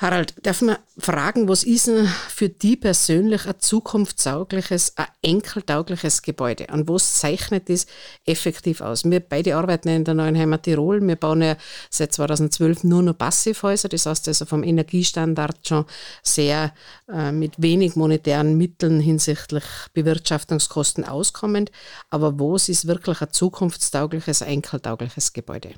Harald, 0.02 0.34
darf 0.42 0.62
man 0.64 0.78
fragen, 0.98 1.48
was 1.48 1.64
ist 1.64 1.88
denn 1.88 2.08
für 2.08 2.50
die 2.50 2.76
persönlich 2.76 3.46
ein 3.46 3.60
zukunftstaugliches, 3.60 4.98
ein 4.98 5.06
enkeltaugliches 5.22 6.24
Gebäude? 6.24 6.70
An 6.70 6.88
was 6.90 7.20
zeichnet 7.20 7.70
das 7.70 7.86
effektiv 8.26 8.82
aus? 8.82 9.06
Wir 9.06 9.20
beide 9.20 9.56
arbeiten 9.56 9.90
in 9.90 10.04
der 10.04 10.16
Neuen 10.16 10.36
Heimat 10.36 10.64
Tirol. 10.64 11.06
Wir 11.08 11.16
bauen 11.16 11.44
ja 11.44 11.56
seit 11.92 12.14
2012 12.14 12.84
nur 12.84 13.04
noch 13.04 13.18
Passivhäuser. 13.18 13.90
Das 13.90 14.08
heißt 14.08 14.28
also 14.28 14.46
vom 14.46 14.64
Energiestandard 14.64 15.68
schon 15.68 15.86
sehr 16.24 16.74
äh, 17.08 17.32
mit 17.32 17.62
wenig 17.62 17.96
monetären 17.96 18.58
Mitteln 18.58 19.00
hinsichtlich 19.00 19.64
Bewirtschaftungskosten 19.94 21.06
auskommend. 21.06 21.72
Aber 22.10 22.40
was 22.40 22.70
ist 22.70 22.88
wirklich 22.88 23.22
ein 23.22 23.32
zukunftstaugliches, 23.32 24.42
enkeltaugliches 24.42 25.32
Gebäude? 25.32 25.76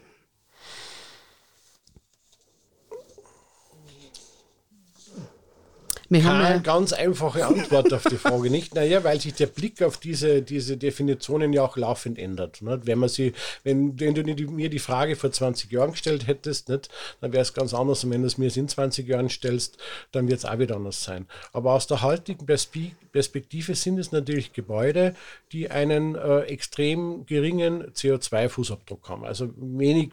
Wir 6.14 6.22
Keine 6.22 6.50
haben 6.50 6.64
ganz 6.64 6.94
einfache 6.94 7.44
Antwort 7.44 7.92
auf 7.92 8.04
die 8.04 8.18
Frage 8.18 8.52
nicht. 8.52 8.76
Naja, 8.76 9.04
weil 9.04 9.20
sich 9.20 9.34
der 9.34 9.48
Blick 9.48 9.82
auf 9.82 9.98
diese, 9.98 10.44
diese 10.44 10.78
Definitionen 10.78 11.54
ja 11.54 11.64
auch 11.64 11.76
laufend 11.76 12.20
ändert. 12.20 12.62
Nicht? 12.62 12.86
Wenn 12.86 13.00
man 13.00 13.10
sie, 13.10 13.34
wenn, 13.64 14.00
wenn 14.00 14.14
du 14.14 14.24
mir 14.52 14.70
die 14.70 14.78
Frage 14.78 15.16
vor 15.16 15.32
20 15.32 15.72
Jahren 15.72 15.92
gestellt 15.92 16.28
hättest, 16.28 16.70
nicht, 16.70 16.90
dann 17.20 17.34
wäre 17.34 17.42
es 17.42 17.56
ganz 17.56 17.74
anders. 17.74 18.04
Und 18.04 18.12
wenn 18.12 18.22
du 18.22 18.28
es 18.28 18.38
mir 18.38 18.56
in 18.56 18.68
20 18.68 19.08
Jahren 19.08 19.28
stellst, 19.28 19.78
dann 20.12 20.28
wird 20.28 20.38
es 20.38 20.46
auch 20.46 20.60
wieder 20.60 20.76
anders 20.76 21.04
sein. 21.04 21.26
Aber 21.52 21.74
aus 21.74 21.88
der 21.88 22.04
heutigen 22.04 22.46
Perspektive 22.46 23.74
sind 23.74 23.98
es 23.98 24.12
natürlich 24.12 24.54
Gebäude, 24.54 25.16
die 25.52 25.72
einen 25.72 26.14
äh, 26.14 26.42
extrem 26.42 27.26
geringen 27.26 27.86
CO2-Fußabdruck 27.92 29.10
haben. 29.10 29.26
Also 29.26 29.50
wenig, 29.58 30.12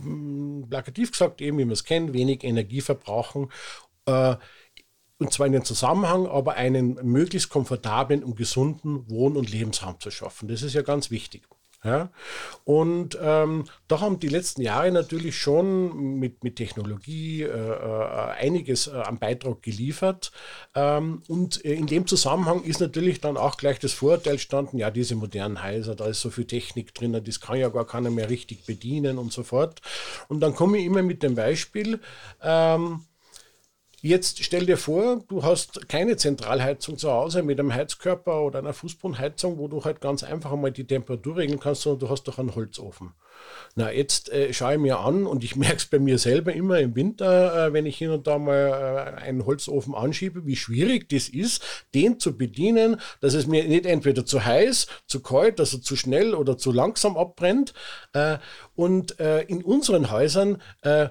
hm, 0.00 0.64
plakativ 0.70 1.12
gesagt, 1.12 1.42
eben 1.42 1.58
wie 1.58 1.66
man 1.66 1.72
es 1.72 1.84
kennt, 1.84 2.14
wenig 2.14 2.44
Energie 2.44 2.80
verbrauchen. 2.80 3.50
Äh, 4.06 4.36
und 5.24 5.32
zwar 5.32 5.46
in 5.46 5.54
den 5.54 5.64
Zusammenhang, 5.64 6.26
aber 6.26 6.54
einen 6.54 6.94
möglichst 7.02 7.48
komfortablen 7.48 8.22
und 8.22 8.36
gesunden 8.36 9.08
Wohn- 9.08 9.36
und 9.36 9.50
Lebensraum 9.50 9.98
zu 9.98 10.10
schaffen. 10.10 10.48
Das 10.48 10.62
ist 10.62 10.74
ja 10.74 10.82
ganz 10.82 11.10
wichtig. 11.10 11.48
Ja? 11.82 12.10
Und 12.64 13.18
ähm, 13.22 13.64
da 13.88 14.00
haben 14.00 14.18
die 14.18 14.28
letzten 14.28 14.62
Jahre 14.62 14.90
natürlich 14.90 15.38
schon 15.38 16.18
mit, 16.18 16.42
mit 16.44 16.56
Technologie 16.56 17.42
äh, 17.42 17.48
äh, 17.48 18.32
einiges 18.38 18.86
äh, 18.86 18.92
am 18.92 19.18
Beitrag 19.18 19.62
geliefert. 19.62 20.32
Ähm, 20.74 21.22
und 21.28 21.58
in 21.58 21.86
dem 21.86 22.06
Zusammenhang 22.06 22.62
ist 22.62 22.80
natürlich 22.80 23.20
dann 23.20 23.36
auch 23.36 23.56
gleich 23.56 23.78
das 23.78 23.92
Vorurteil 23.92 24.38
standen, 24.38 24.78
ja, 24.78 24.90
diese 24.90 25.14
modernen 25.14 25.62
Häuser, 25.62 25.94
da 25.94 26.06
ist 26.06 26.20
so 26.20 26.30
viel 26.30 26.46
Technik 26.46 26.94
drin, 26.94 27.18
das 27.24 27.40
kann 27.40 27.58
ja 27.58 27.68
gar 27.68 27.86
keiner 27.86 28.10
mehr 28.10 28.30
richtig 28.30 28.64
bedienen 28.66 29.18
und 29.18 29.32
so 29.32 29.42
fort. 29.42 29.80
Und 30.28 30.40
dann 30.40 30.54
komme 30.54 30.78
ich 30.78 30.84
immer 30.84 31.02
mit 31.02 31.22
dem 31.22 31.34
Beispiel, 31.34 32.00
ähm, 32.42 33.00
Jetzt 34.06 34.44
stell 34.44 34.66
dir 34.66 34.76
vor, 34.76 35.24
du 35.28 35.44
hast 35.44 35.88
keine 35.88 36.18
Zentralheizung 36.18 36.98
zu 36.98 37.10
Hause 37.10 37.42
mit 37.42 37.58
einem 37.58 37.72
Heizkörper 37.72 38.42
oder 38.42 38.58
einer 38.58 38.74
Fußbodenheizung, 38.74 39.56
wo 39.56 39.66
du 39.66 39.82
halt 39.82 40.02
ganz 40.02 40.22
einfach 40.22 40.52
einmal 40.52 40.72
die 40.72 40.86
Temperatur 40.86 41.38
regeln 41.38 41.58
kannst, 41.58 41.80
sondern 41.80 42.00
du 42.00 42.10
hast 42.10 42.24
doch 42.24 42.38
einen 42.38 42.54
Holzofen. 42.54 43.14
Na, 43.76 43.90
jetzt 43.90 44.30
äh, 44.30 44.52
schaue 44.52 44.74
ich 44.74 44.78
mir 44.78 44.98
an 44.98 45.24
und 45.24 45.42
ich 45.42 45.56
merke 45.56 45.76
es 45.76 45.86
bei 45.86 45.98
mir 45.98 46.18
selber 46.18 46.52
immer 46.52 46.80
im 46.80 46.94
Winter, 46.94 47.68
äh, 47.68 47.72
wenn 47.72 47.86
ich 47.86 47.96
hin 47.96 48.10
und 48.10 48.26
da 48.26 48.36
mal 48.36 49.16
äh, 49.16 49.22
einen 49.22 49.46
Holzofen 49.46 49.94
anschiebe, 49.94 50.44
wie 50.44 50.56
schwierig 50.56 51.08
das 51.08 51.30
ist, 51.30 51.64
den 51.94 52.20
zu 52.20 52.36
bedienen, 52.36 53.00
dass 53.22 53.32
es 53.32 53.46
mir 53.46 53.64
nicht 53.64 53.86
entweder 53.86 54.26
zu 54.26 54.44
heiß, 54.44 54.86
zu 55.06 55.22
kalt, 55.22 55.60
also 55.60 55.78
zu 55.78 55.96
schnell 55.96 56.34
oder 56.34 56.58
zu 56.58 56.72
langsam 56.72 57.16
abbrennt. 57.16 57.72
Äh, 58.12 58.36
und 58.74 59.18
äh, 59.18 59.44
in 59.44 59.64
unseren 59.64 60.10
Häusern 60.10 60.60
äh, 60.82 61.08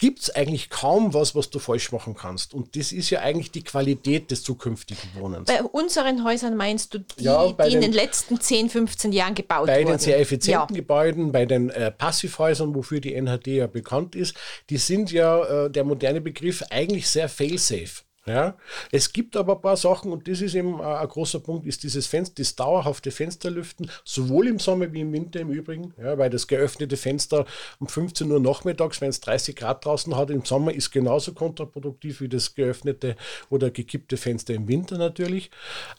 gibt 0.00 0.20
es 0.20 0.30
eigentlich 0.34 0.70
kaum 0.70 1.12
was, 1.14 1.34
was 1.34 1.50
du 1.50 1.58
falsch 1.58 1.92
machen 1.92 2.14
kannst. 2.14 2.54
Und 2.54 2.74
das 2.74 2.90
ist 2.90 3.10
ja 3.10 3.20
eigentlich 3.20 3.50
die 3.50 3.62
Qualität 3.62 4.30
des 4.30 4.42
zukünftigen 4.42 5.10
Wohnens. 5.14 5.46
Bei 5.46 5.62
unseren 5.62 6.24
Häusern 6.24 6.56
meinst 6.56 6.94
du 6.94 6.98
die, 6.98 7.24
ja, 7.24 7.46
die 7.46 7.56
den, 7.56 7.74
in 7.74 7.80
den 7.82 7.92
letzten 7.92 8.40
10, 8.40 8.70
15 8.70 9.12
Jahren 9.12 9.34
gebaut 9.34 9.66
bei 9.66 9.74
wurden? 9.74 9.84
Bei 9.84 9.90
den 9.92 9.98
sehr 9.98 10.18
effizienten 10.18 10.74
ja. 10.74 10.80
Gebäuden, 10.80 11.32
bei 11.32 11.44
den 11.44 11.68
äh, 11.68 11.90
Passivhäusern, 11.90 12.74
wofür 12.74 13.00
die 13.00 13.14
NHD 13.14 13.48
ja 13.48 13.66
bekannt 13.66 14.16
ist, 14.16 14.34
die 14.70 14.78
sind 14.78 15.12
ja, 15.12 15.66
äh, 15.66 15.70
der 15.70 15.84
moderne 15.84 16.22
Begriff, 16.22 16.64
eigentlich 16.70 17.06
sehr 17.06 17.28
fail-safe. 17.28 18.02
Ja, 18.30 18.56
es 18.92 19.12
gibt 19.12 19.36
aber 19.36 19.56
ein 19.56 19.60
paar 19.60 19.76
Sachen 19.76 20.12
und 20.12 20.28
das 20.28 20.40
ist 20.40 20.54
eben 20.54 20.78
äh, 20.78 20.84
ein 20.84 21.08
großer 21.08 21.40
Punkt, 21.40 21.66
ist 21.66 21.82
dieses 21.82 22.06
Fenster, 22.06 22.34
das 22.36 22.54
dauerhafte 22.54 23.10
Fensterlüften, 23.10 23.90
sowohl 24.04 24.46
im 24.46 24.60
Sommer 24.60 24.92
wie 24.92 25.00
im 25.00 25.12
Winter 25.12 25.40
im 25.40 25.50
Übrigen, 25.50 25.94
ja, 26.00 26.16
weil 26.16 26.30
das 26.30 26.46
geöffnete 26.46 26.96
Fenster 26.96 27.44
um 27.80 27.88
15 27.88 28.30
Uhr 28.30 28.38
nachmittags, 28.38 29.00
wenn 29.00 29.10
es 29.10 29.20
30 29.20 29.56
Grad 29.56 29.84
draußen 29.84 30.16
hat, 30.16 30.30
im 30.30 30.44
Sommer 30.44 30.72
ist 30.72 30.92
genauso 30.92 31.32
kontraproduktiv 31.32 32.20
wie 32.20 32.28
das 32.28 32.54
geöffnete 32.54 33.16
oder 33.48 33.70
gekippte 33.70 34.16
Fenster 34.16 34.54
im 34.54 34.68
Winter 34.68 34.96
natürlich. 34.96 35.50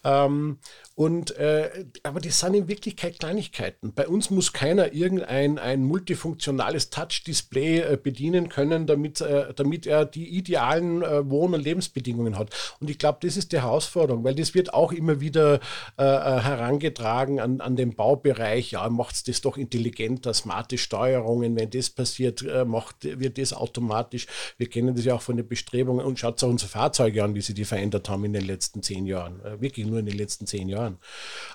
Ähm, 0.05 0.57
und, 0.95 1.35
äh, 1.37 1.85
aber 2.03 2.19
das 2.19 2.39
sind 2.39 2.53
in 2.53 2.67
Wirklichkeit 2.67 3.19
Kleinigkeiten. 3.19 3.93
Bei 3.93 4.07
uns 4.07 4.29
muss 4.29 4.53
keiner 4.53 4.93
irgendein 4.93 5.57
ein 5.57 5.83
multifunktionales 5.83 6.91
Touch-Display 6.91 7.79
äh, 7.79 7.97
bedienen 8.01 8.49
können, 8.49 8.85
damit, 8.87 9.19
äh, 9.19 9.53
damit 9.55 9.87
er 9.87 10.05
die 10.05 10.29
idealen 10.37 11.01
äh, 11.01 11.27
Wohn- 11.29 11.53
und 11.53 11.63
Lebensbedingungen 11.63 12.20
Bestrebungen 12.21 12.37
hat. 12.37 12.49
Und 12.79 12.89
ich 12.89 12.97
glaube, 12.97 13.19
das 13.21 13.37
ist 13.37 13.51
die 13.51 13.61
Herausforderung, 13.61 14.23
weil 14.23 14.35
das 14.35 14.53
wird 14.53 14.73
auch 14.73 14.91
immer 14.91 15.19
wieder 15.19 15.59
äh, 15.97 16.03
äh 16.03 16.41
herangetragen 16.41 17.39
an, 17.39 17.61
an 17.61 17.75
den 17.75 17.95
Baubereich. 17.95 18.71
Ja, 18.71 18.89
macht 18.89 19.27
das 19.27 19.41
doch 19.41 19.57
intelligenter, 19.57 20.33
smarte 20.33 20.77
Steuerungen. 20.77 21.55
Wenn 21.55 21.69
das 21.69 21.89
passiert, 21.89 22.41
äh, 22.43 22.65
macht, 22.65 22.95
wird 23.03 23.37
das 23.37 23.53
automatisch. 23.53 24.27
Wir 24.57 24.69
kennen 24.69 24.95
das 24.95 25.05
ja 25.05 25.15
auch 25.15 25.21
von 25.21 25.37
den 25.37 25.47
Bestrebungen 25.47 26.05
und 26.05 26.19
schaut 26.19 26.43
auch 26.43 26.49
unsere 26.49 26.69
Fahrzeuge 26.69 27.23
an, 27.23 27.35
wie 27.35 27.41
sie 27.41 27.53
die 27.53 27.65
verändert 27.65 28.09
haben 28.09 28.25
in 28.25 28.33
den 28.33 28.45
letzten 28.45 28.81
zehn 28.81 29.05
Jahren. 29.05 29.43
Äh, 29.43 29.61
wirklich 29.61 29.85
nur 29.85 29.99
in 29.99 30.05
den 30.05 30.17
letzten 30.17 30.47
zehn 30.47 30.69
Jahren. 30.69 30.97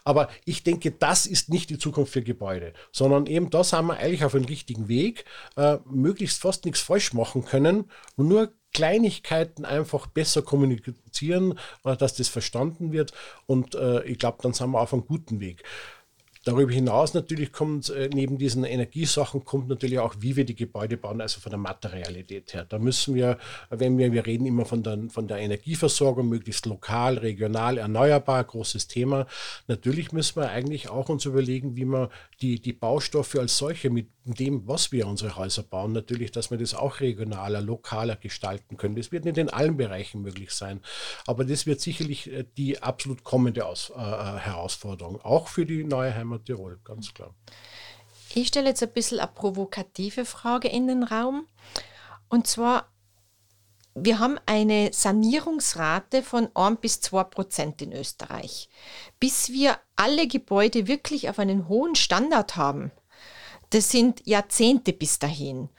Aber 0.05 0.29
ich 0.45 0.63
denke, 0.63 0.91
das 0.91 1.27
ist 1.27 1.49
nicht 1.49 1.71
die 1.71 1.79
Zukunft 1.79 2.13
für 2.13 2.23
Gebäude, 2.23 2.73
sondern 2.93 3.27
eben 3.27 3.51
da 3.51 3.65
sind 3.65 3.87
wir 3.87 3.99
eigentlich 3.99 4.25
auf 4.25 4.35
einem 4.35 4.45
richtigen 4.45 4.89
Weg, 4.89 5.25
äh, 5.57 5.79
möglichst 5.89 6.41
fast 6.41 6.65
nichts 6.65 6.81
falsch 6.81 7.13
machen 7.13 7.45
können 7.45 7.85
und 8.17 8.29
nur 8.29 8.53
Kleinigkeiten 8.77 9.65
einfach 9.65 10.07
besser 10.07 10.43
kommunizieren, 10.43 11.59
äh, 11.85 11.97
dass 11.97 12.13
das 12.13 12.29
verstanden 12.29 12.93
wird. 12.93 13.15
Und 13.47 13.75
äh, 13.75 14.03
ich 14.03 14.19
glaube, 14.19 14.37
dann 14.43 14.53
sind 14.53 14.71
wir 14.71 14.83
auf 14.83 14.93
einem 14.93 15.07
guten 15.07 15.41
Weg. 15.41 15.65
Darüber 16.47 16.71
hinaus 16.71 17.13
natürlich 17.13 17.51
kommt 17.51 17.91
äh, 17.91 18.09
neben 18.15 18.39
diesen 18.39 18.63
Energiesachen 18.63 19.45
kommt 19.45 19.69
natürlich 19.69 19.99
auch, 19.99 20.15
wie 20.21 20.37
wir 20.37 20.45
die 20.45 20.55
Gebäude 20.55 20.97
bauen, 20.97 21.21
also 21.21 21.41
von 21.41 21.51
der 21.51 21.59
Materialität 21.59 22.55
her. 22.55 22.65
Da 22.65 22.79
müssen 22.79 23.17
wir, 23.17 23.37
wenn 23.69 23.99
wir, 23.99 24.13
wir 24.13 24.27
reden 24.27 24.47
immer 24.47 24.65
von 24.65 24.85
der, 24.85 25.11
von 25.11 25.27
der 25.27 25.39
Energieversorgung, 25.39 26.29
möglichst 26.29 26.65
lokal, 26.67 27.19
regional, 27.19 27.79
erneuerbar, 27.79 28.45
großes 28.45 28.87
Thema. 28.87 29.27
Natürlich 29.67 30.13
müssen 30.13 30.37
wir 30.37 30.51
eigentlich 30.51 30.89
auch 30.89 31.09
uns 31.09 31.25
überlegen, 31.25 31.75
wie 31.75 31.85
man 31.85 32.11
die, 32.41 32.61
die 32.61 32.73
Baustoffe 32.73 33.35
als 33.35 33.59
solche 33.59 33.91
mit 33.91 34.07
dem, 34.27 34.67
was 34.67 34.91
wir 34.91 35.07
unsere 35.07 35.37
Häuser 35.37 35.63
bauen, 35.63 35.93
natürlich, 35.93 36.33
dass 36.33 36.51
wir 36.51 36.59
das 36.59 36.75
auch 36.75 37.01
regionaler, 37.01 37.61
lokaler 37.61 38.17
gestalten 38.17 38.77
können. 38.77 38.97
Das 38.97 39.13
wird 39.13 39.25
nicht 39.25 39.39
in 39.39 39.51
allen 39.51 39.77
Bereichen 39.77 40.23
möglich 40.23 40.51
sein, 40.51 40.81
aber 41.27 41.45
das 41.45 41.67
wird 41.67 41.81
sicherlich 41.81 42.31
äh, 42.33 42.45
die 42.57 42.83
absolut 42.83 43.23
kommende 43.23 43.67
Aus, 43.67 43.91
äh, 43.91 44.01
äh, 44.01 44.39
Herausforderung, 44.39 45.21
auch 45.23 45.49
für 45.49 45.65
die 45.65 45.85
neue 45.85 46.15
Heimat 46.15 46.36
Tirol, 46.39 46.79
ganz 46.85 47.13
klar. 47.13 47.35
Ich 48.35 48.49
stelle 48.49 48.69
jetzt 48.69 48.83
ein 48.83 48.93
bisschen 48.93 49.19
eine 49.19 49.29
provokative 49.29 50.25
Frage 50.25 50.69
in 50.69 50.87
den 50.87 51.03
Raum. 51.03 51.47
Und 52.29 52.47
zwar, 52.47 52.89
wir 53.95 54.19
haben 54.19 54.39
eine 54.45 54.91
Sanierungsrate 54.93 56.23
von 56.23 56.49
1 56.55 56.81
bis 56.81 57.01
2 57.01 57.25
Prozent 57.25 57.81
in 57.81 57.93
Österreich. 57.93 58.69
Bis 59.21 59.51
wir 59.51 59.79
alle 59.95 60.27
Gebäude 60.27 60.87
wirklich 60.87 61.31
auf 61.31 61.39
einen 61.39 61.69
hohen 61.69 61.95
Standard 61.95 62.57
haben, 62.57 62.93
das 63.71 63.91
sind 63.91 64.27
Jahrzehnte 64.27 64.93
bis 64.93 65.19
dahin. 65.19 65.71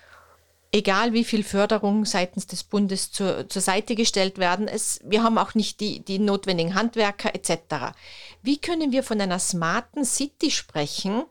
Egal 0.73 1.13
wie 1.13 1.23
viel 1.23 1.43
Förderung 1.43 2.03
seitens 2.03 2.45
des 2.45 2.63
Bundes 2.63 3.11
zur, 3.11 3.47
zur 3.47 3.61
Seite 3.61 3.95
gestellt 3.95 4.37
werden, 4.37 4.67
es, 4.67 4.99
wir 5.03 5.23
haben 5.23 5.37
auch 5.37 5.55
nicht 5.55 5.79
die, 5.79 6.01
die 6.03 6.19
notwendigen 6.19 6.75
Handwerker 6.75 7.33
etc. 7.33 7.95
Wie 8.41 8.57
können 8.57 8.91
wir 8.91 9.03
von 9.03 9.21
einer 9.21 9.39
smarten 9.39 10.03
City 10.03 10.51
sprechen, 10.51 11.23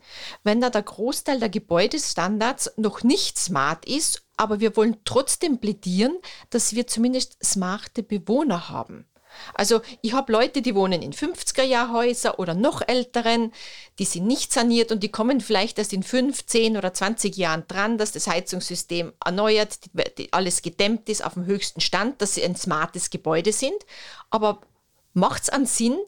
wenn 0.43 0.63
da 0.63 0.71
der 0.71 0.83
Großteil 0.83 1.39
der 1.39 1.51
Gebäudestandards 1.51 2.73
noch 2.77 3.03
nicht 3.03 3.39
smart 3.39 3.85
ist, 3.85 4.23
aber 4.39 4.61
wir 4.61 4.75
wollen 4.75 4.97
trotzdem 5.05 5.59
plädieren, 5.59 6.17
dass 6.49 6.75
wir 6.75 6.87
zumindest 6.87 7.37
smarte 7.45 8.03
Bewohner 8.03 8.71
haben? 8.71 9.07
Also 9.55 9.81
ich 10.03 10.13
habe 10.13 10.33
Leute, 10.33 10.63
die 10.63 10.75
wohnen 10.75 11.03
in 11.03 11.13
50er-Jahr-Häuser 11.13 12.39
oder 12.39 12.55
noch 12.55 12.83
älteren, 12.87 13.53
die 13.99 14.05
sind 14.05 14.27
nicht 14.27 14.53
saniert 14.53 14.93
und 14.93 15.03
die 15.03 15.11
kommen 15.11 15.41
vielleicht 15.41 15.79
erst 15.79 15.93
in 15.93 16.03
15 16.03 16.77
oder 16.77 16.93
20 16.93 17.37
Jahren 17.37 17.65
dran, 17.69 17.99
dass 17.99 18.13
das 18.13 18.27
Heizungssystem 18.27 19.13
erneuert, 19.25 19.79
alles 20.31 20.63
gedämmt 20.63 21.09
ist 21.09 21.25
auf 21.25 21.35
dem 21.35 21.47
höchsten 21.47 21.81
Stand, 21.81 22.21
dass 22.21 22.35
sie 22.35 22.45
ein 22.45 22.57
smartes 22.57 23.11
Gebäude 23.11 23.53
sind. 23.53 23.77
Aber 24.31 24.61
macht 25.13 25.45
es 25.45 25.49
an 25.51 25.67
Sinn, 25.67 25.99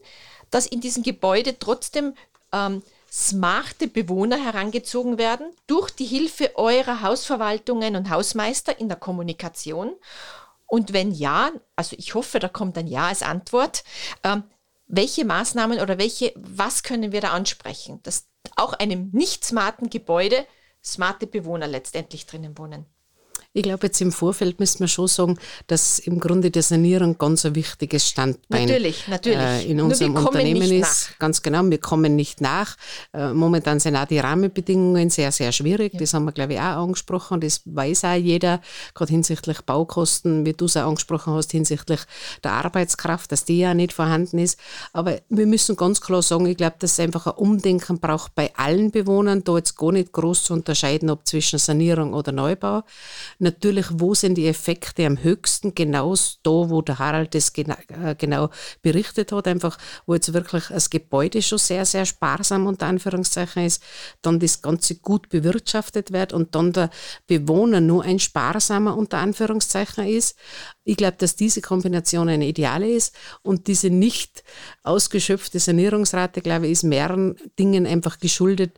dass 0.51 0.65
in 0.65 0.81
diesem 0.81 1.03
Gebäude 1.03 1.57
trotzdem 1.59 2.13
ähm, 2.51 2.83
smarte 3.11 3.87
Bewohner 3.87 4.43
herangezogen 4.43 5.17
werden 5.17 5.47
durch 5.67 5.89
die 5.91 6.05
Hilfe 6.05 6.55
eurer 6.55 7.01
Hausverwaltungen 7.01 7.95
und 7.95 8.09
Hausmeister 8.09 8.79
in 8.79 8.87
der 8.87 8.97
Kommunikation? 8.97 9.93
Und 10.69 10.93
wenn 10.93 11.11
ja, 11.11 11.51
also 11.75 11.95
ich 11.97 12.13
hoffe, 12.13 12.39
da 12.39 12.47
kommt 12.47 12.77
ein 12.77 12.87
Ja 12.87 13.07
als 13.07 13.23
Antwort, 13.23 13.83
ähm, 14.23 14.43
welche 14.85 15.25
Maßnahmen 15.25 15.79
oder 15.79 15.97
welche, 15.97 16.31
was 16.35 16.83
können 16.83 17.11
wir 17.11 17.21
da 17.21 17.31
ansprechen, 17.31 18.01
dass 18.03 18.27
auch 18.55 18.73
einem 18.73 19.09
nicht 19.11 19.43
smarten 19.43 19.89
Gebäude 19.89 20.45
smarte 20.83 21.27
Bewohner 21.27 21.67
letztendlich 21.67 22.27
drinnen 22.27 22.57
wohnen? 22.57 22.85
Ich 23.51 23.63
glaube, 23.63 23.87
jetzt 23.87 23.99
im 23.99 24.11
Vorfeld 24.11 24.59
müssen 24.59 24.81
wir 24.81 24.87
schon 24.87 25.07
sagen, 25.07 25.39
dass 25.65 25.97
im 25.97 26.19
Grunde 26.19 26.51
die 26.51 26.61
Sanierung 26.61 27.17
ganz 27.17 27.45
ein 27.45 27.55
wichtiges 27.55 28.07
Standbein 28.07 28.67
natürlich, 28.67 29.07
natürlich. 29.07 29.39
Äh, 29.39 29.71
in 29.71 29.81
unserem 29.81 30.15
Unternehmen 30.15 30.71
ist. 30.71 31.09
Nach. 31.09 31.17
Ganz 31.17 31.41
genau, 31.41 31.63
wir 31.63 31.79
kommen 31.79 32.15
nicht 32.15 32.41
nach. 32.41 32.75
Äh, 33.11 33.33
momentan 33.33 33.79
sind 33.79 33.95
auch 33.95 34.05
die 34.05 34.19
Rahmenbedingungen 34.19 35.09
sehr, 35.09 35.31
sehr 35.31 35.51
schwierig. 35.51 35.93
Ja. 35.93 35.99
Das 35.99 36.13
haben 36.13 36.25
wir, 36.25 36.31
glaube 36.31 36.53
ich, 36.53 36.59
auch 36.59 36.83
angesprochen. 36.83 37.41
Das 37.41 37.61
weiß 37.65 38.03
auch 38.05 38.13
jeder, 38.13 38.61
gerade 38.93 39.11
hinsichtlich 39.11 39.61
Baukosten, 39.61 40.45
wie 40.45 40.53
du 40.53 40.65
es 40.65 40.77
auch 40.77 40.87
angesprochen 40.87 41.33
hast, 41.33 41.51
hinsichtlich 41.51 42.01
der 42.43 42.51
Arbeitskraft, 42.51 43.31
dass 43.31 43.45
die 43.45 43.57
ja 43.57 43.73
nicht 43.73 43.93
vorhanden 43.93 44.37
ist. 44.37 44.59
Aber 44.93 45.21
wir 45.27 45.47
müssen 45.47 45.75
ganz 45.75 46.01
klar 46.01 46.21
sagen, 46.21 46.45
ich 46.45 46.57
glaube, 46.57 46.75
dass 46.77 46.91
es 46.91 46.99
einfach 46.99 47.25
ein 47.25 47.33
Umdenken 47.33 47.99
braucht 47.99 48.35
bei 48.35 48.55
allen 48.55 48.91
Bewohnern, 48.91 49.43
da 49.43 49.57
jetzt 49.57 49.75
gar 49.75 49.91
nicht 49.91 50.11
groß 50.11 50.43
zu 50.43 50.53
unterscheiden, 50.53 51.09
ob 51.09 51.25
zwischen 51.25 51.57
Sanierung 51.57 52.13
oder 52.13 52.31
Neubau. 52.31 52.83
Natürlich, 53.41 53.85
wo 53.91 54.13
sind 54.13 54.35
die 54.35 54.47
Effekte 54.47 55.05
am 55.05 55.23
höchsten? 55.23 55.73
Genau 55.73 56.13
da, 56.43 56.51
wo 56.69 56.81
der 56.81 56.99
Harald 56.99 57.33
das 57.33 57.53
genau, 57.53 57.75
genau 58.17 58.49
berichtet 58.81 59.31
hat, 59.31 59.47
einfach, 59.47 59.77
wo 60.05 60.13
jetzt 60.13 60.33
wirklich 60.33 60.65
das 60.67 60.89
Gebäude 60.89 61.41
schon 61.41 61.57
sehr, 61.57 61.85
sehr 61.85 62.05
sparsam 62.05 62.67
unter 62.67 62.87
Anführungszeichen 62.87 63.65
ist, 63.65 63.81
dann 64.21 64.41
das 64.41 64.61
Ganze 64.61 64.95
gut 64.95 65.29
bewirtschaftet 65.29 66.11
wird 66.11 66.33
und 66.33 66.53
dann 66.53 66.73
der 66.73 66.89
Bewohner 67.27 67.79
nur 67.79 68.03
ein 68.03 68.19
sparsamer 68.19 68.97
unter 68.97 69.19
Anführungszeichen 69.19 70.05
ist. 70.05 70.37
Ich 70.83 70.97
glaube, 70.97 71.15
dass 71.17 71.37
diese 71.37 71.61
Kombination 71.61 72.27
eine 72.27 72.47
ideale 72.47 72.91
ist 72.91 73.15
und 73.41 73.67
diese 73.67 73.89
nicht 73.89 74.43
ausgeschöpfte 74.83 75.59
Sanierungsrate, 75.59 76.41
glaube 76.41 76.65
ich, 76.65 76.73
ist 76.73 76.83
mehreren 76.83 77.37
Dingen 77.57 77.85
einfach 77.85 78.19
geschuldet, 78.19 78.77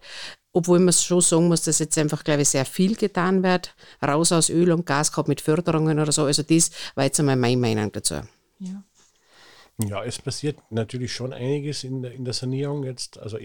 obwohl 0.53 0.79
man 0.79 0.93
schon 0.93 1.21
sagen 1.21 1.47
muss, 1.47 1.63
dass 1.63 1.79
jetzt 1.79 1.97
einfach, 1.97 2.23
glaube 2.23 2.41
ich, 2.41 2.49
sehr 2.49 2.65
viel 2.65 2.95
getan 2.95 3.43
wird. 3.43 3.73
Raus 4.05 4.31
aus 4.31 4.49
Öl 4.49 4.71
und 4.71 4.85
Gas, 4.85 5.11
gerade 5.11 5.29
mit 5.29 5.41
Förderungen 5.41 5.99
oder 5.99 6.11
so. 6.11 6.25
Also 6.25 6.43
das 6.43 6.71
war 6.95 7.05
jetzt 7.05 7.19
einmal 7.19 7.37
meine 7.37 7.57
Meinung 7.57 7.91
dazu. 7.91 8.21
Ja. 8.59 8.83
Ja, 9.77 10.03
es 10.03 10.19
passiert 10.19 10.59
natürlich 10.69 11.13
schon 11.13 11.33
einiges 11.33 11.83
in 11.83 12.03
der, 12.03 12.11
in 12.11 12.25
der 12.25 12.33
Sanierung 12.33 12.83
jetzt, 12.83 13.17
also 13.17 13.37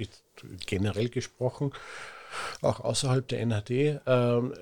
generell 0.66 1.08
gesprochen, 1.08 1.72
auch 2.60 2.80
außerhalb 2.80 3.26
der 3.28 3.40
NHD. 3.40 4.00
Ähm, 4.06 4.52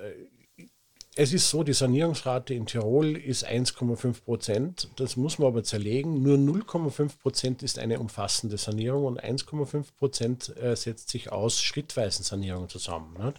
es 1.17 1.31
ist 1.31 1.49
so, 1.49 1.63
die 1.63 1.73
Sanierungsrate 1.73 2.53
in 2.53 2.65
Tirol 2.65 3.15
ist 3.15 3.47
1,5 3.47 4.25
Prozent. 4.25 4.89
Das 4.97 5.15
muss 5.15 5.39
man 5.39 5.47
aber 5.47 5.63
zerlegen. 5.63 6.21
Nur 6.21 6.37
0,5 6.37 7.19
Prozent 7.21 7.63
ist 7.63 7.79
eine 7.79 8.01
umfassende 8.01 8.57
Sanierung 8.57 9.05
und 9.05 9.23
1,5 9.23 9.85
Prozent 9.97 10.55
äh, 10.57 10.75
setzt 10.75 11.09
sich 11.09 11.31
aus 11.31 11.61
schrittweisen 11.61 12.23
Sanierungen 12.23 12.67
zusammen. 12.67 13.33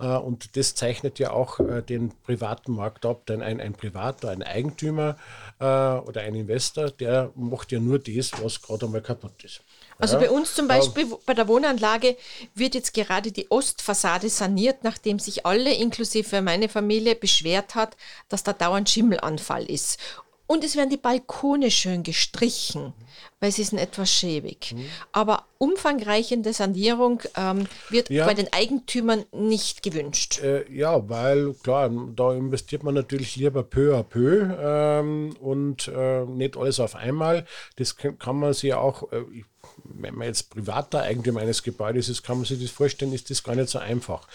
Äh, 0.00 0.08
und 0.08 0.56
das 0.56 0.74
zeichnet 0.74 1.20
ja 1.20 1.30
auch 1.30 1.60
äh, 1.60 1.82
den 1.82 2.10
privaten 2.24 2.72
Markt 2.72 3.06
ab. 3.06 3.26
Denn 3.26 3.42
ein, 3.42 3.60
ein 3.60 3.74
Privater, 3.74 4.30
ein 4.30 4.42
Eigentümer 4.42 5.16
oder 5.60 6.22
ein 6.22 6.34
Investor, 6.34 6.90
der 6.90 7.30
macht 7.36 7.70
ja 7.70 7.78
nur 7.78 7.98
das, 7.98 8.32
was 8.42 8.60
gerade 8.60 8.86
einmal 8.86 9.02
kaputt 9.02 9.44
ist. 9.44 9.62
Also 9.98 10.14
ja. 10.14 10.20
bei 10.20 10.30
uns 10.30 10.54
zum 10.54 10.68
Beispiel, 10.68 11.06
bei 11.26 11.34
der 11.34 11.48
Wohnanlage 11.48 12.16
wird 12.54 12.74
jetzt 12.74 12.94
gerade 12.94 13.32
die 13.32 13.50
Ostfassade 13.50 14.28
saniert, 14.28 14.82
nachdem 14.82 15.18
sich 15.18 15.46
alle, 15.46 15.72
inklusive 15.72 16.42
meine 16.42 16.68
Familie, 16.68 17.14
beschwert 17.14 17.74
hat, 17.74 17.96
dass 18.28 18.42
da 18.42 18.52
dauernd 18.52 18.90
Schimmelanfall 18.90 19.64
ist. 19.64 19.98
Und 20.46 20.62
es 20.62 20.76
werden 20.76 20.90
die 20.90 20.98
Balkone 20.98 21.70
schön 21.70 22.02
gestrichen, 22.02 22.92
weil 23.40 23.50
sie 23.50 23.64
sind 23.64 23.78
etwas 23.78 24.12
schäbig. 24.12 24.74
Mhm. 24.76 24.84
Aber 25.10 25.46
umfangreichende 25.56 26.52
Sanierung 26.52 27.22
ähm, 27.34 27.66
wird 27.88 28.10
ja. 28.10 28.26
bei 28.26 28.34
den 28.34 28.52
Eigentümern 28.52 29.24
nicht 29.32 29.82
gewünscht. 29.82 30.42
Äh, 30.42 30.70
ja, 30.70 31.08
weil 31.08 31.54
klar, 31.54 31.90
da 32.14 32.34
investiert 32.34 32.82
man 32.82 32.94
natürlich 32.94 33.36
lieber 33.36 33.62
peu 33.62 33.96
à 33.96 34.02
peu 34.02 34.54
ähm, 34.60 35.34
und 35.40 35.88
äh, 35.88 36.26
nicht 36.26 36.58
alles 36.58 36.78
auf 36.78 36.94
einmal. 36.94 37.46
Das 37.76 37.96
kann, 37.96 38.18
kann 38.18 38.36
man 38.36 38.52
sich 38.52 38.74
auch, 38.74 39.10
äh, 39.12 39.24
wenn 39.82 40.14
man 40.14 40.26
jetzt 40.26 40.50
privater 40.50 41.02
Eigentümer 41.02 41.40
eines 41.40 41.62
Gebäudes 41.62 42.08
ist, 42.08 42.22
kann 42.22 42.38
man 42.38 42.46
sich 42.46 42.60
das 42.60 42.70
vorstellen, 42.70 43.12
ist 43.12 43.30
das 43.30 43.42
gar 43.42 43.54
nicht 43.54 43.68
so 43.68 43.78
einfach. 43.78 44.26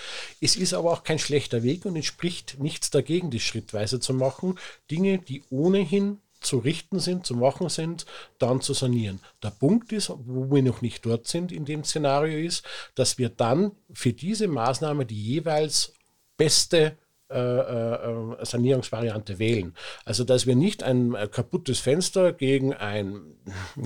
Es 0.42 0.56
ist 0.56 0.74
aber 0.74 0.92
auch 0.92 1.04
kein 1.04 1.20
schlechter 1.20 1.64
Weg 1.64 1.86
und 1.86 1.96
es 1.96 2.06
spricht 2.06 2.60
nichts 2.60 2.90
dagegen, 2.90 3.32
das 3.32 3.42
schrittweise 3.42 4.00
zu 4.00 4.14
machen. 4.14 4.58
Dinge, 4.90 5.20
die 5.20 5.44
ohnehin 5.50 6.20
zu 6.42 6.58
richten 6.58 7.00
sind, 7.00 7.26
zu 7.26 7.36
machen 7.36 7.70
sind, 7.70 8.06
dann 8.38 8.62
zu 8.62 8.74
sanieren. 8.74 9.20
Der 9.44 9.52
Punkt 9.52 9.92
ist, 9.92 10.10
wo 10.10 10.54
wir 10.54 10.64
noch 10.64 10.82
nicht 10.82 11.06
dort 11.06 11.28
sind 11.28 11.52
in 11.52 11.66
dem 11.66 11.84
Szenario 11.84 12.40
ist, 12.40 12.64
dass 12.96 13.18
wir 13.18 13.30
dann 13.30 13.72
für 13.92 14.14
diese 14.14 14.48
Maßnahme 14.48 15.06
die 15.06 15.22
jeweils 15.22 15.94
beste 16.38 16.98
äh, 17.30 17.38
äh, 17.38 18.46
Sanierungsvariante 18.46 19.38
wählen. 19.38 19.76
Also 20.04 20.24
dass 20.24 20.48
wir 20.48 20.56
nicht 20.56 20.82
ein 20.82 21.14
äh, 21.14 21.28
kaputtes 21.28 21.80
Fenster 21.80 22.34
gegen 22.34 22.74
ein, 22.74 23.22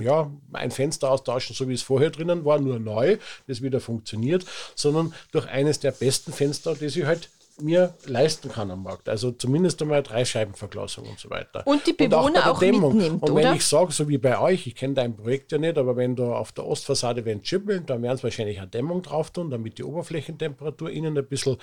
ja, 0.00 0.30
ein 0.52 0.70
Fenster 0.70 1.10
austauschen, 1.10 1.54
so 1.54 1.68
wie 1.68 1.74
es 1.74 1.82
vorher 1.82 2.10
drinnen 2.10 2.44
war, 2.44 2.58
nur 2.58 2.78
neu, 2.78 3.18
das 3.46 3.60
wieder 3.60 3.80
funktioniert, 3.80 4.46
sondern 4.74 5.12
durch 5.32 5.46
eines 5.46 5.78
der 5.78 5.92
besten 5.92 6.32
Fenster, 6.32 6.74
die 6.74 6.88
sie 6.88 7.06
halt 7.06 7.28
mir 7.60 7.94
leisten 8.06 8.50
kann 8.50 8.70
am 8.70 8.82
Markt. 8.82 9.08
Also 9.08 9.30
zumindest 9.30 9.80
einmal 9.82 10.02
drei 10.02 10.24
Scheibenverglasung 10.24 11.06
und 11.08 11.18
so 11.18 11.30
weiter. 11.30 11.66
Und 11.66 11.86
die 11.86 11.92
Bewohner 11.92 12.24
und 12.24 12.38
auch, 12.38 12.56
auch 12.56 12.60
mitnimmt, 12.60 13.22
Und 13.22 13.36
wenn 13.36 13.46
oder? 13.46 13.54
ich 13.54 13.64
sage, 13.64 13.92
so 13.92 14.08
wie 14.08 14.18
bei 14.18 14.38
euch, 14.38 14.66
ich 14.66 14.74
kenne 14.74 14.94
dein 14.94 15.16
Projekt 15.16 15.52
ja 15.52 15.58
nicht, 15.58 15.78
aber 15.78 15.96
wenn 15.96 16.16
du 16.16 16.32
auf 16.32 16.52
der 16.52 16.66
Ostfassade 16.66 17.24
wenn 17.24 17.42
chippeln, 17.42 17.86
dann 17.86 18.02
werden 18.02 18.16
sie 18.16 18.24
wahrscheinlich 18.24 18.58
eine 18.58 18.68
Dämmung 18.68 19.02
drauf 19.02 19.30
tun, 19.30 19.50
damit 19.50 19.78
die 19.78 19.84
Oberflächentemperatur 19.84 20.90
innen 20.90 21.16
ein 21.16 21.26
bisschen 21.26 21.56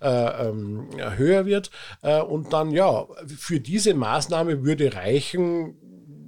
äh, 0.00 0.48
ähm, 0.48 0.88
höher 1.16 1.46
wird. 1.46 1.70
Äh, 2.02 2.20
und 2.20 2.52
dann, 2.52 2.70
ja, 2.70 3.06
für 3.26 3.60
diese 3.60 3.94
Maßnahme 3.94 4.64
würde 4.64 4.94
reichen, 4.94 5.76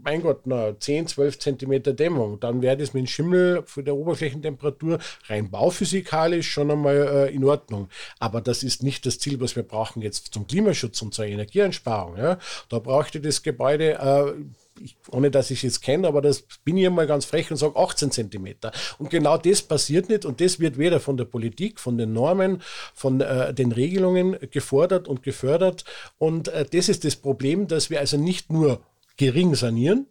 mein 0.03 0.23
Gott, 0.23 0.43
na, 0.47 0.79
10, 0.79 1.07
12 1.09 1.39
Zentimeter 1.39 1.93
Dämmung, 1.93 2.41
dann 2.41 2.63
wäre 2.63 2.77
das 2.77 2.95
mit 2.95 3.05
dem 3.05 3.07
Schimmel 3.07 3.63
für 3.67 3.83
der 3.83 3.95
Oberflächentemperatur 3.97 4.99
rein 5.29 5.51
bauphysikalisch 5.51 6.51
schon 6.51 6.71
einmal 6.71 6.97
äh, 6.97 7.35
in 7.35 7.45
Ordnung. 7.45 7.89
Aber 8.19 8.41
das 8.41 8.63
ist 8.63 8.83
nicht 8.83 9.07
das 9.07 9.19
Ziel, 9.19 9.41
was 9.41 9.57
wir 9.57 9.63
brauchen 9.63 10.03
jetzt 10.03 10.33
zum 10.33 10.47
Klimaschutz 10.47 11.01
und 11.03 11.15
zur 11.15 11.27
Energieeinsparung. 11.27 12.17
Ja. 12.17 12.39
Da 12.69 12.79
bräuchte 12.79 13.21
das 13.21 13.43
Gebäude 13.43 13.95
äh, 13.95 14.43
ich, 14.83 14.97
ohne 15.11 15.31
dass 15.31 15.51
ich 15.51 15.63
es 15.65 15.81
kenne, 15.81 16.09
aber 16.09 16.23
das 16.23 16.45
bin 16.65 16.77
ich 16.77 16.89
mal 16.91 17.07
ganz 17.07 17.25
frech 17.25 17.51
und 17.51 17.57
sage 17.57 17.77
18 17.77 18.11
Zentimeter. 18.11 18.73
Und 18.99 19.11
genau 19.11 19.37
das 19.37 19.63
passiert 19.63 20.09
nicht 20.09 20.25
und 20.25 20.41
das 20.41 20.59
wird 20.59 20.79
weder 20.79 21.01
von 21.01 21.17
der 21.17 21.25
Politik, 21.25 21.79
von 21.79 21.99
den 21.99 22.13
Normen, 22.13 22.63
von 22.95 23.21
äh, 23.21 23.53
den 23.53 23.73
Regelungen 23.73 24.37
gefordert 24.51 25.09
und 25.09 25.23
gefördert. 25.23 25.85
Und 26.19 26.49
äh, 26.49 26.65
das 26.65 26.89
ist 26.89 27.05
das 27.05 27.17
Problem, 27.17 27.69
dass 27.69 27.91
wir 27.91 28.01
also 28.01 28.17
nicht 28.17 28.51
nur 28.51 28.81
gering 29.21 29.55
sanieren, 29.55 30.07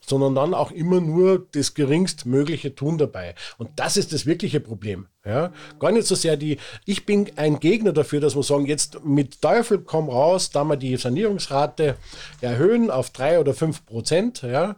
sondern 0.00 0.34
dann 0.34 0.54
auch 0.54 0.70
immer 0.70 1.02
nur 1.02 1.46
das 1.52 1.74
geringstmögliche 1.74 2.74
tun 2.74 2.96
dabei. 2.96 3.34
Und 3.58 3.68
das 3.76 3.98
ist 3.98 4.14
das 4.14 4.24
wirkliche 4.24 4.60
Problem. 4.60 5.08
Ja, 5.26 5.52
gar 5.80 5.90
nicht 5.90 6.06
so 6.06 6.14
sehr 6.14 6.36
die, 6.36 6.58
ich 6.84 7.04
bin 7.04 7.30
ein 7.34 7.58
Gegner 7.58 7.92
dafür, 7.92 8.20
dass 8.20 8.36
wir 8.36 8.44
sagen, 8.44 8.66
jetzt 8.66 9.04
mit 9.04 9.42
Teufel 9.42 9.78
komm 9.80 10.08
raus, 10.08 10.50
da 10.50 10.62
wir 10.62 10.76
die 10.76 10.96
Sanierungsrate 10.96 11.96
erhöhen 12.40 12.90
auf 12.92 13.10
drei 13.10 13.40
oder 13.40 13.52
fünf 13.52 13.84
Prozent, 13.86 14.42
ja, 14.42 14.76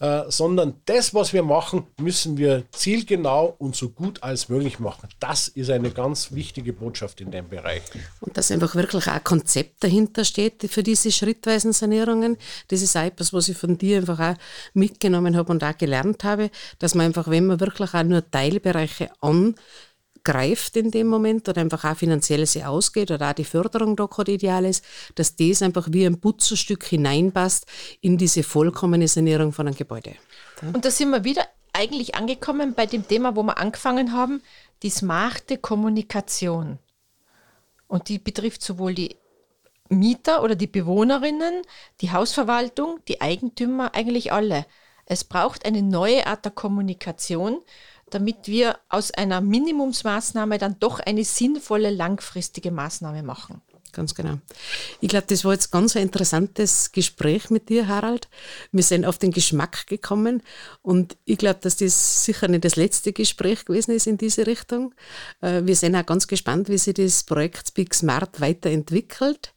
äh, 0.00 0.22
sondern 0.28 0.74
das, 0.86 1.14
was 1.14 1.32
wir 1.32 1.44
machen, 1.44 1.86
müssen 2.00 2.36
wir 2.38 2.64
zielgenau 2.72 3.54
und 3.58 3.76
so 3.76 3.88
gut 3.88 4.22
als 4.22 4.48
möglich 4.48 4.80
machen. 4.80 5.08
Das 5.20 5.46
ist 5.46 5.70
eine 5.70 5.90
ganz 5.90 6.32
wichtige 6.32 6.72
Botschaft 6.72 7.20
in 7.20 7.30
dem 7.30 7.48
Bereich. 7.48 7.82
Und 8.20 8.36
dass 8.36 8.50
einfach 8.50 8.74
wirklich 8.74 9.06
auch 9.06 9.12
ein 9.12 9.24
Konzept 9.24 9.84
dahinter 9.84 10.24
steht 10.24 10.68
für 10.68 10.82
diese 10.82 11.12
schrittweisen 11.12 11.72
Sanierungen. 11.72 12.36
Das 12.68 12.82
ist 12.82 12.96
auch 12.96 13.02
etwas, 13.02 13.32
was 13.32 13.48
ich 13.48 13.56
von 13.56 13.78
dir 13.78 13.98
einfach 13.98 14.18
auch 14.18 14.34
mitgenommen 14.72 15.36
habe 15.36 15.52
und 15.52 15.62
auch 15.62 15.76
gelernt 15.78 16.24
habe, 16.24 16.50
dass 16.80 16.94
man 16.94 17.06
einfach, 17.06 17.28
wenn 17.28 17.46
man 17.46 17.60
wirklich 17.60 17.94
auch 17.94 18.02
nur 18.02 18.28
Teilbereiche 18.28 19.10
an 19.20 19.54
greift 20.24 20.76
in 20.76 20.90
dem 20.90 21.06
Moment 21.06 21.48
oder 21.48 21.60
einfach 21.60 21.84
auch 21.84 21.96
finanziell 21.96 22.44
sie 22.46 22.64
ausgeht 22.64 23.10
oder 23.10 23.30
auch 23.30 23.34
die 23.34 23.44
Förderung 23.44 23.94
da 23.94 24.06
gerade 24.06 24.32
ideal 24.32 24.64
ist, 24.64 24.84
dass 25.14 25.36
das 25.36 25.62
einfach 25.62 25.88
wie 25.90 26.06
ein 26.06 26.20
Putzerstück 26.20 26.84
hineinpasst 26.84 27.66
in 28.00 28.16
diese 28.16 28.42
vollkommene 28.42 29.06
Sanierung 29.06 29.52
von 29.52 29.68
einem 29.68 29.76
Gebäude. 29.76 30.14
Und 30.72 30.84
da 30.84 30.90
sind 30.90 31.10
wir 31.10 31.24
wieder 31.24 31.46
eigentlich 31.72 32.14
angekommen 32.14 32.74
bei 32.74 32.86
dem 32.86 33.06
Thema, 33.06 33.36
wo 33.36 33.42
wir 33.42 33.58
angefangen 33.58 34.12
haben, 34.12 34.42
die 34.82 34.90
smarte 34.90 35.58
Kommunikation. 35.58 36.78
Und 37.86 38.08
die 38.08 38.18
betrifft 38.18 38.62
sowohl 38.62 38.94
die 38.94 39.16
Mieter 39.88 40.42
oder 40.42 40.54
die 40.54 40.66
Bewohnerinnen, 40.66 41.62
die 42.00 42.10
Hausverwaltung, 42.10 43.00
die 43.08 43.20
Eigentümer, 43.20 43.94
eigentlich 43.94 44.32
alle. 44.32 44.64
Es 45.06 45.24
braucht 45.24 45.66
eine 45.66 45.82
neue 45.82 46.26
Art 46.26 46.44
der 46.46 46.52
Kommunikation, 46.52 47.60
damit 48.14 48.46
wir 48.46 48.78
aus 48.88 49.10
einer 49.10 49.40
Minimumsmaßnahme 49.40 50.58
dann 50.58 50.76
doch 50.78 51.00
eine 51.00 51.24
sinnvolle 51.24 51.90
langfristige 51.90 52.70
Maßnahme 52.70 53.22
machen. 53.22 53.60
Ganz 53.94 54.14
genau. 54.14 54.38
Ich 55.00 55.08
glaube, 55.08 55.26
das 55.28 55.44
war 55.44 55.52
jetzt 55.52 55.70
ganz 55.70 55.94
ein 55.96 56.02
interessantes 56.02 56.90
Gespräch 56.90 57.48
mit 57.50 57.68
dir, 57.68 57.86
Harald. 57.86 58.28
Wir 58.72 58.82
sind 58.82 59.04
auf 59.04 59.18
den 59.18 59.30
Geschmack 59.30 59.86
gekommen 59.86 60.42
und 60.82 61.16
ich 61.24 61.38
glaube, 61.38 61.60
dass 61.62 61.76
das 61.76 62.24
sicher 62.24 62.48
nicht 62.48 62.64
das 62.64 62.76
letzte 62.76 63.12
Gespräch 63.12 63.64
gewesen 63.64 63.92
ist 63.92 64.06
in 64.06 64.18
diese 64.18 64.46
Richtung. 64.46 64.94
Äh, 65.40 65.62
wir 65.64 65.76
sind 65.76 65.94
auch 65.94 66.04
ganz 66.04 66.26
gespannt, 66.26 66.68
wie 66.68 66.78
sich 66.78 66.94
das 66.94 67.22
Projekt 67.22 67.68
Speak 67.68 67.94
Smart 67.94 68.40
weiterentwickelt. 68.40 69.54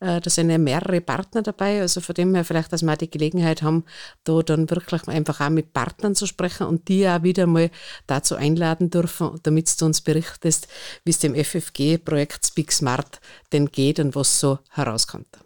Äh, 0.00 0.20
da 0.20 0.30
sind 0.30 0.50
ja 0.50 0.58
mehrere 0.58 1.00
Partner 1.00 1.42
dabei, 1.42 1.80
also 1.80 2.00
von 2.00 2.14
dem 2.14 2.34
her 2.34 2.44
vielleicht, 2.44 2.72
dass 2.72 2.82
wir 2.82 2.96
die 2.96 3.10
Gelegenheit 3.10 3.62
haben, 3.62 3.84
da 4.24 4.42
dann 4.42 4.68
wirklich 4.68 5.08
einfach 5.08 5.40
auch 5.40 5.50
mit 5.50 5.72
Partnern 5.72 6.14
zu 6.14 6.26
sprechen 6.26 6.66
und 6.66 6.88
die 6.88 7.08
auch 7.08 7.22
wieder 7.22 7.46
mal 7.46 7.70
dazu 8.06 8.34
einladen 8.34 8.90
dürfen, 8.90 9.40
damit 9.42 9.80
du 9.80 9.86
uns 9.86 10.02
berichtest, 10.02 10.68
wie 11.04 11.10
es 11.10 11.18
dem 11.18 11.34
FFG-Projekt 11.34 12.46
Speak 12.46 12.72
Smart 12.72 13.20
denn 13.52 13.66
geht 13.66 13.98
und 13.98 14.14
was 14.14 14.38
so 14.38 14.58
herauskommt. 14.70 15.38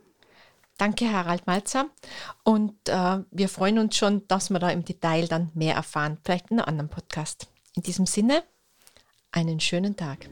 Danke, 0.78 1.12
Harald 1.12 1.46
Malzer. 1.46 1.90
Und 2.42 2.88
äh, 2.88 3.18
wir 3.30 3.48
freuen 3.50 3.78
uns 3.78 3.96
schon, 3.96 4.26
dass 4.28 4.48
wir 4.48 4.58
da 4.58 4.70
im 4.70 4.82
Detail 4.82 5.28
dann 5.28 5.50
mehr 5.54 5.74
erfahren, 5.74 6.16
vielleicht 6.24 6.50
in 6.50 6.58
einem 6.58 6.68
anderen 6.68 6.88
Podcast. 6.88 7.48
In 7.76 7.82
diesem 7.82 8.06
Sinne, 8.06 8.42
einen 9.30 9.60
schönen 9.60 9.94
Tag. 9.94 10.30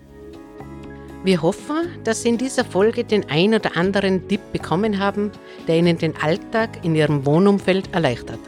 Wir 1.24 1.42
hoffen, 1.42 2.02
dass 2.04 2.22
Sie 2.22 2.28
in 2.28 2.38
dieser 2.38 2.64
Folge 2.64 3.02
den 3.02 3.28
ein 3.28 3.52
oder 3.52 3.76
anderen 3.76 4.28
Tipp 4.28 4.40
bekommen 4.52 5.00
haben, 5.00 5.32
der 5.66 5.78
Ihnen 5.78 5.98
den 5.98 6.16
Alltag 6.16 6.84
in 6.84 6.94
Ihrem 6.94 7.26
Wohnumfeld 7.26 7.92
erleichtert. 7.92 8.38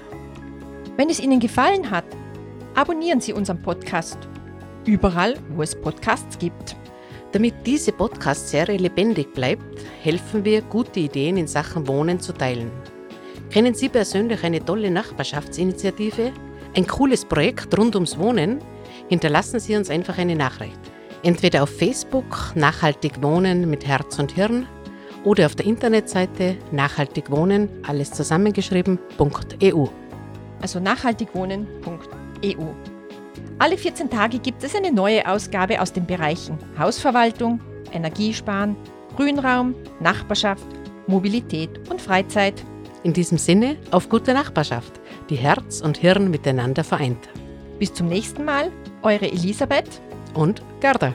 Wenn 0.96 1.11
es 1.11 1.18
Ihnen 1.18 1.40
gefallen 1.40 1.90
hat, 1.90 2.04
abonnieren 2.76 3.20
Sie 3.20 3.33
unseren 3.33 3.61
Podcast 3.61 4.18
überall, 4.87 5.35
wo 5.54 5.62
es 5.62 5.74
Podcasts 5.74 6.38
gibt. 6.38 6.76
Damit 7.33 7.54
diese 7.66 7.92
Podcast-Serie 7.92 8.78
lebendig 8.78 9.35
bleibt, 9.35 9.80
helfen 10.02 10.44
wir, 10.44 10.62
gute 10.62 11.00
Ideen 11.00 11.37
in 11.37 11.48
Sachen 11.48 11.88
Wohnen 11.88 12.20
zu 12.20 12.33
teilen. 12.33 12.70
Kennen 13.50 13.74
Sie 13.74 13.88
persönlich 13.88 14.44
eine 14.44 14.64
tolle 14.64 14.90
Nachbarschaftsinitiative? 14.90 16.33
Ein 16.76 16.87
cooles 16.87 17.24
Projekt 17.24 17.76
rund 17.76 17.96
ums 17.96 18.16
Wohnen? 18.16 18.61
Hinterlassen 19.09 19.59
Sie 19.59 19.76
uns 19.76 19.90
einfach 19.90 20.18
eine 20.18 20.37
Nachricht. 20.37 20.89
Entweder 21.22 21.62
auf 21.62 21.70
Facebook 21.70 22.52
Nachhaltig 22.54 23.22
Wohnen 23.22 23.68
mit 23.68 23.87
Herz 23.87 24.18
und 24.18 24.33
Hirn 24.33 24.66
oder 25.24 25.46
auf 25.46 25.54
der 25.54 25.66
Internetseite 25.66 26.56
Nachhaltig 26.72 27.30
Wohnen, 27.30 27.68
alles 27.87 28.11
zusammengeschrieben.eu. 28.12 29.87
Also 30.62 30.80
nachhaltigwohnen.eu. 30.80 32.66
Alle 33.59 33.76
14 33.76 34.09
Tage 34.09 34.38
gibt 34.38 34.64
es 34.64 34.74
eine 34.74 34.90
neue 34.90 35.28
Ausgabe 35.28 35.80
aus 35.80 35.92
den 35.92 36.06
Bereichen 36.06 36.59
Hausverwaltung, 36.78 37.61
Energiesparen, 37.92 38.74
Grünraum, 39.16 39.74
Nachbarschaft, 40.00 40.66
Mobilität 41.06 41.70
und 41.90 42.00
Freizeit. 42.00 42.64
In 43.02 43.12
diesem 43.12 43.37
Sinne 43.37 43.76
auf 43.90 44.09
gute 44.09 44.33
Nachbarschaft, 44.33 45.00
die 45.28 45.37
Herz 45.37 45.83
und 45.83 45.98
Hirn 45.98 46.30
miteinander 46.30 46.85
vereint. 46.85 47.28
Bis 47.78 47.92
zum 47.92 48.09
nächsten 48.09 48.46
Mal, 48.46 48.70
eure 49.02 49.30
Elisabeth 49.30 50.00
und 50.35 50.62
Gerda. 50.80 51.14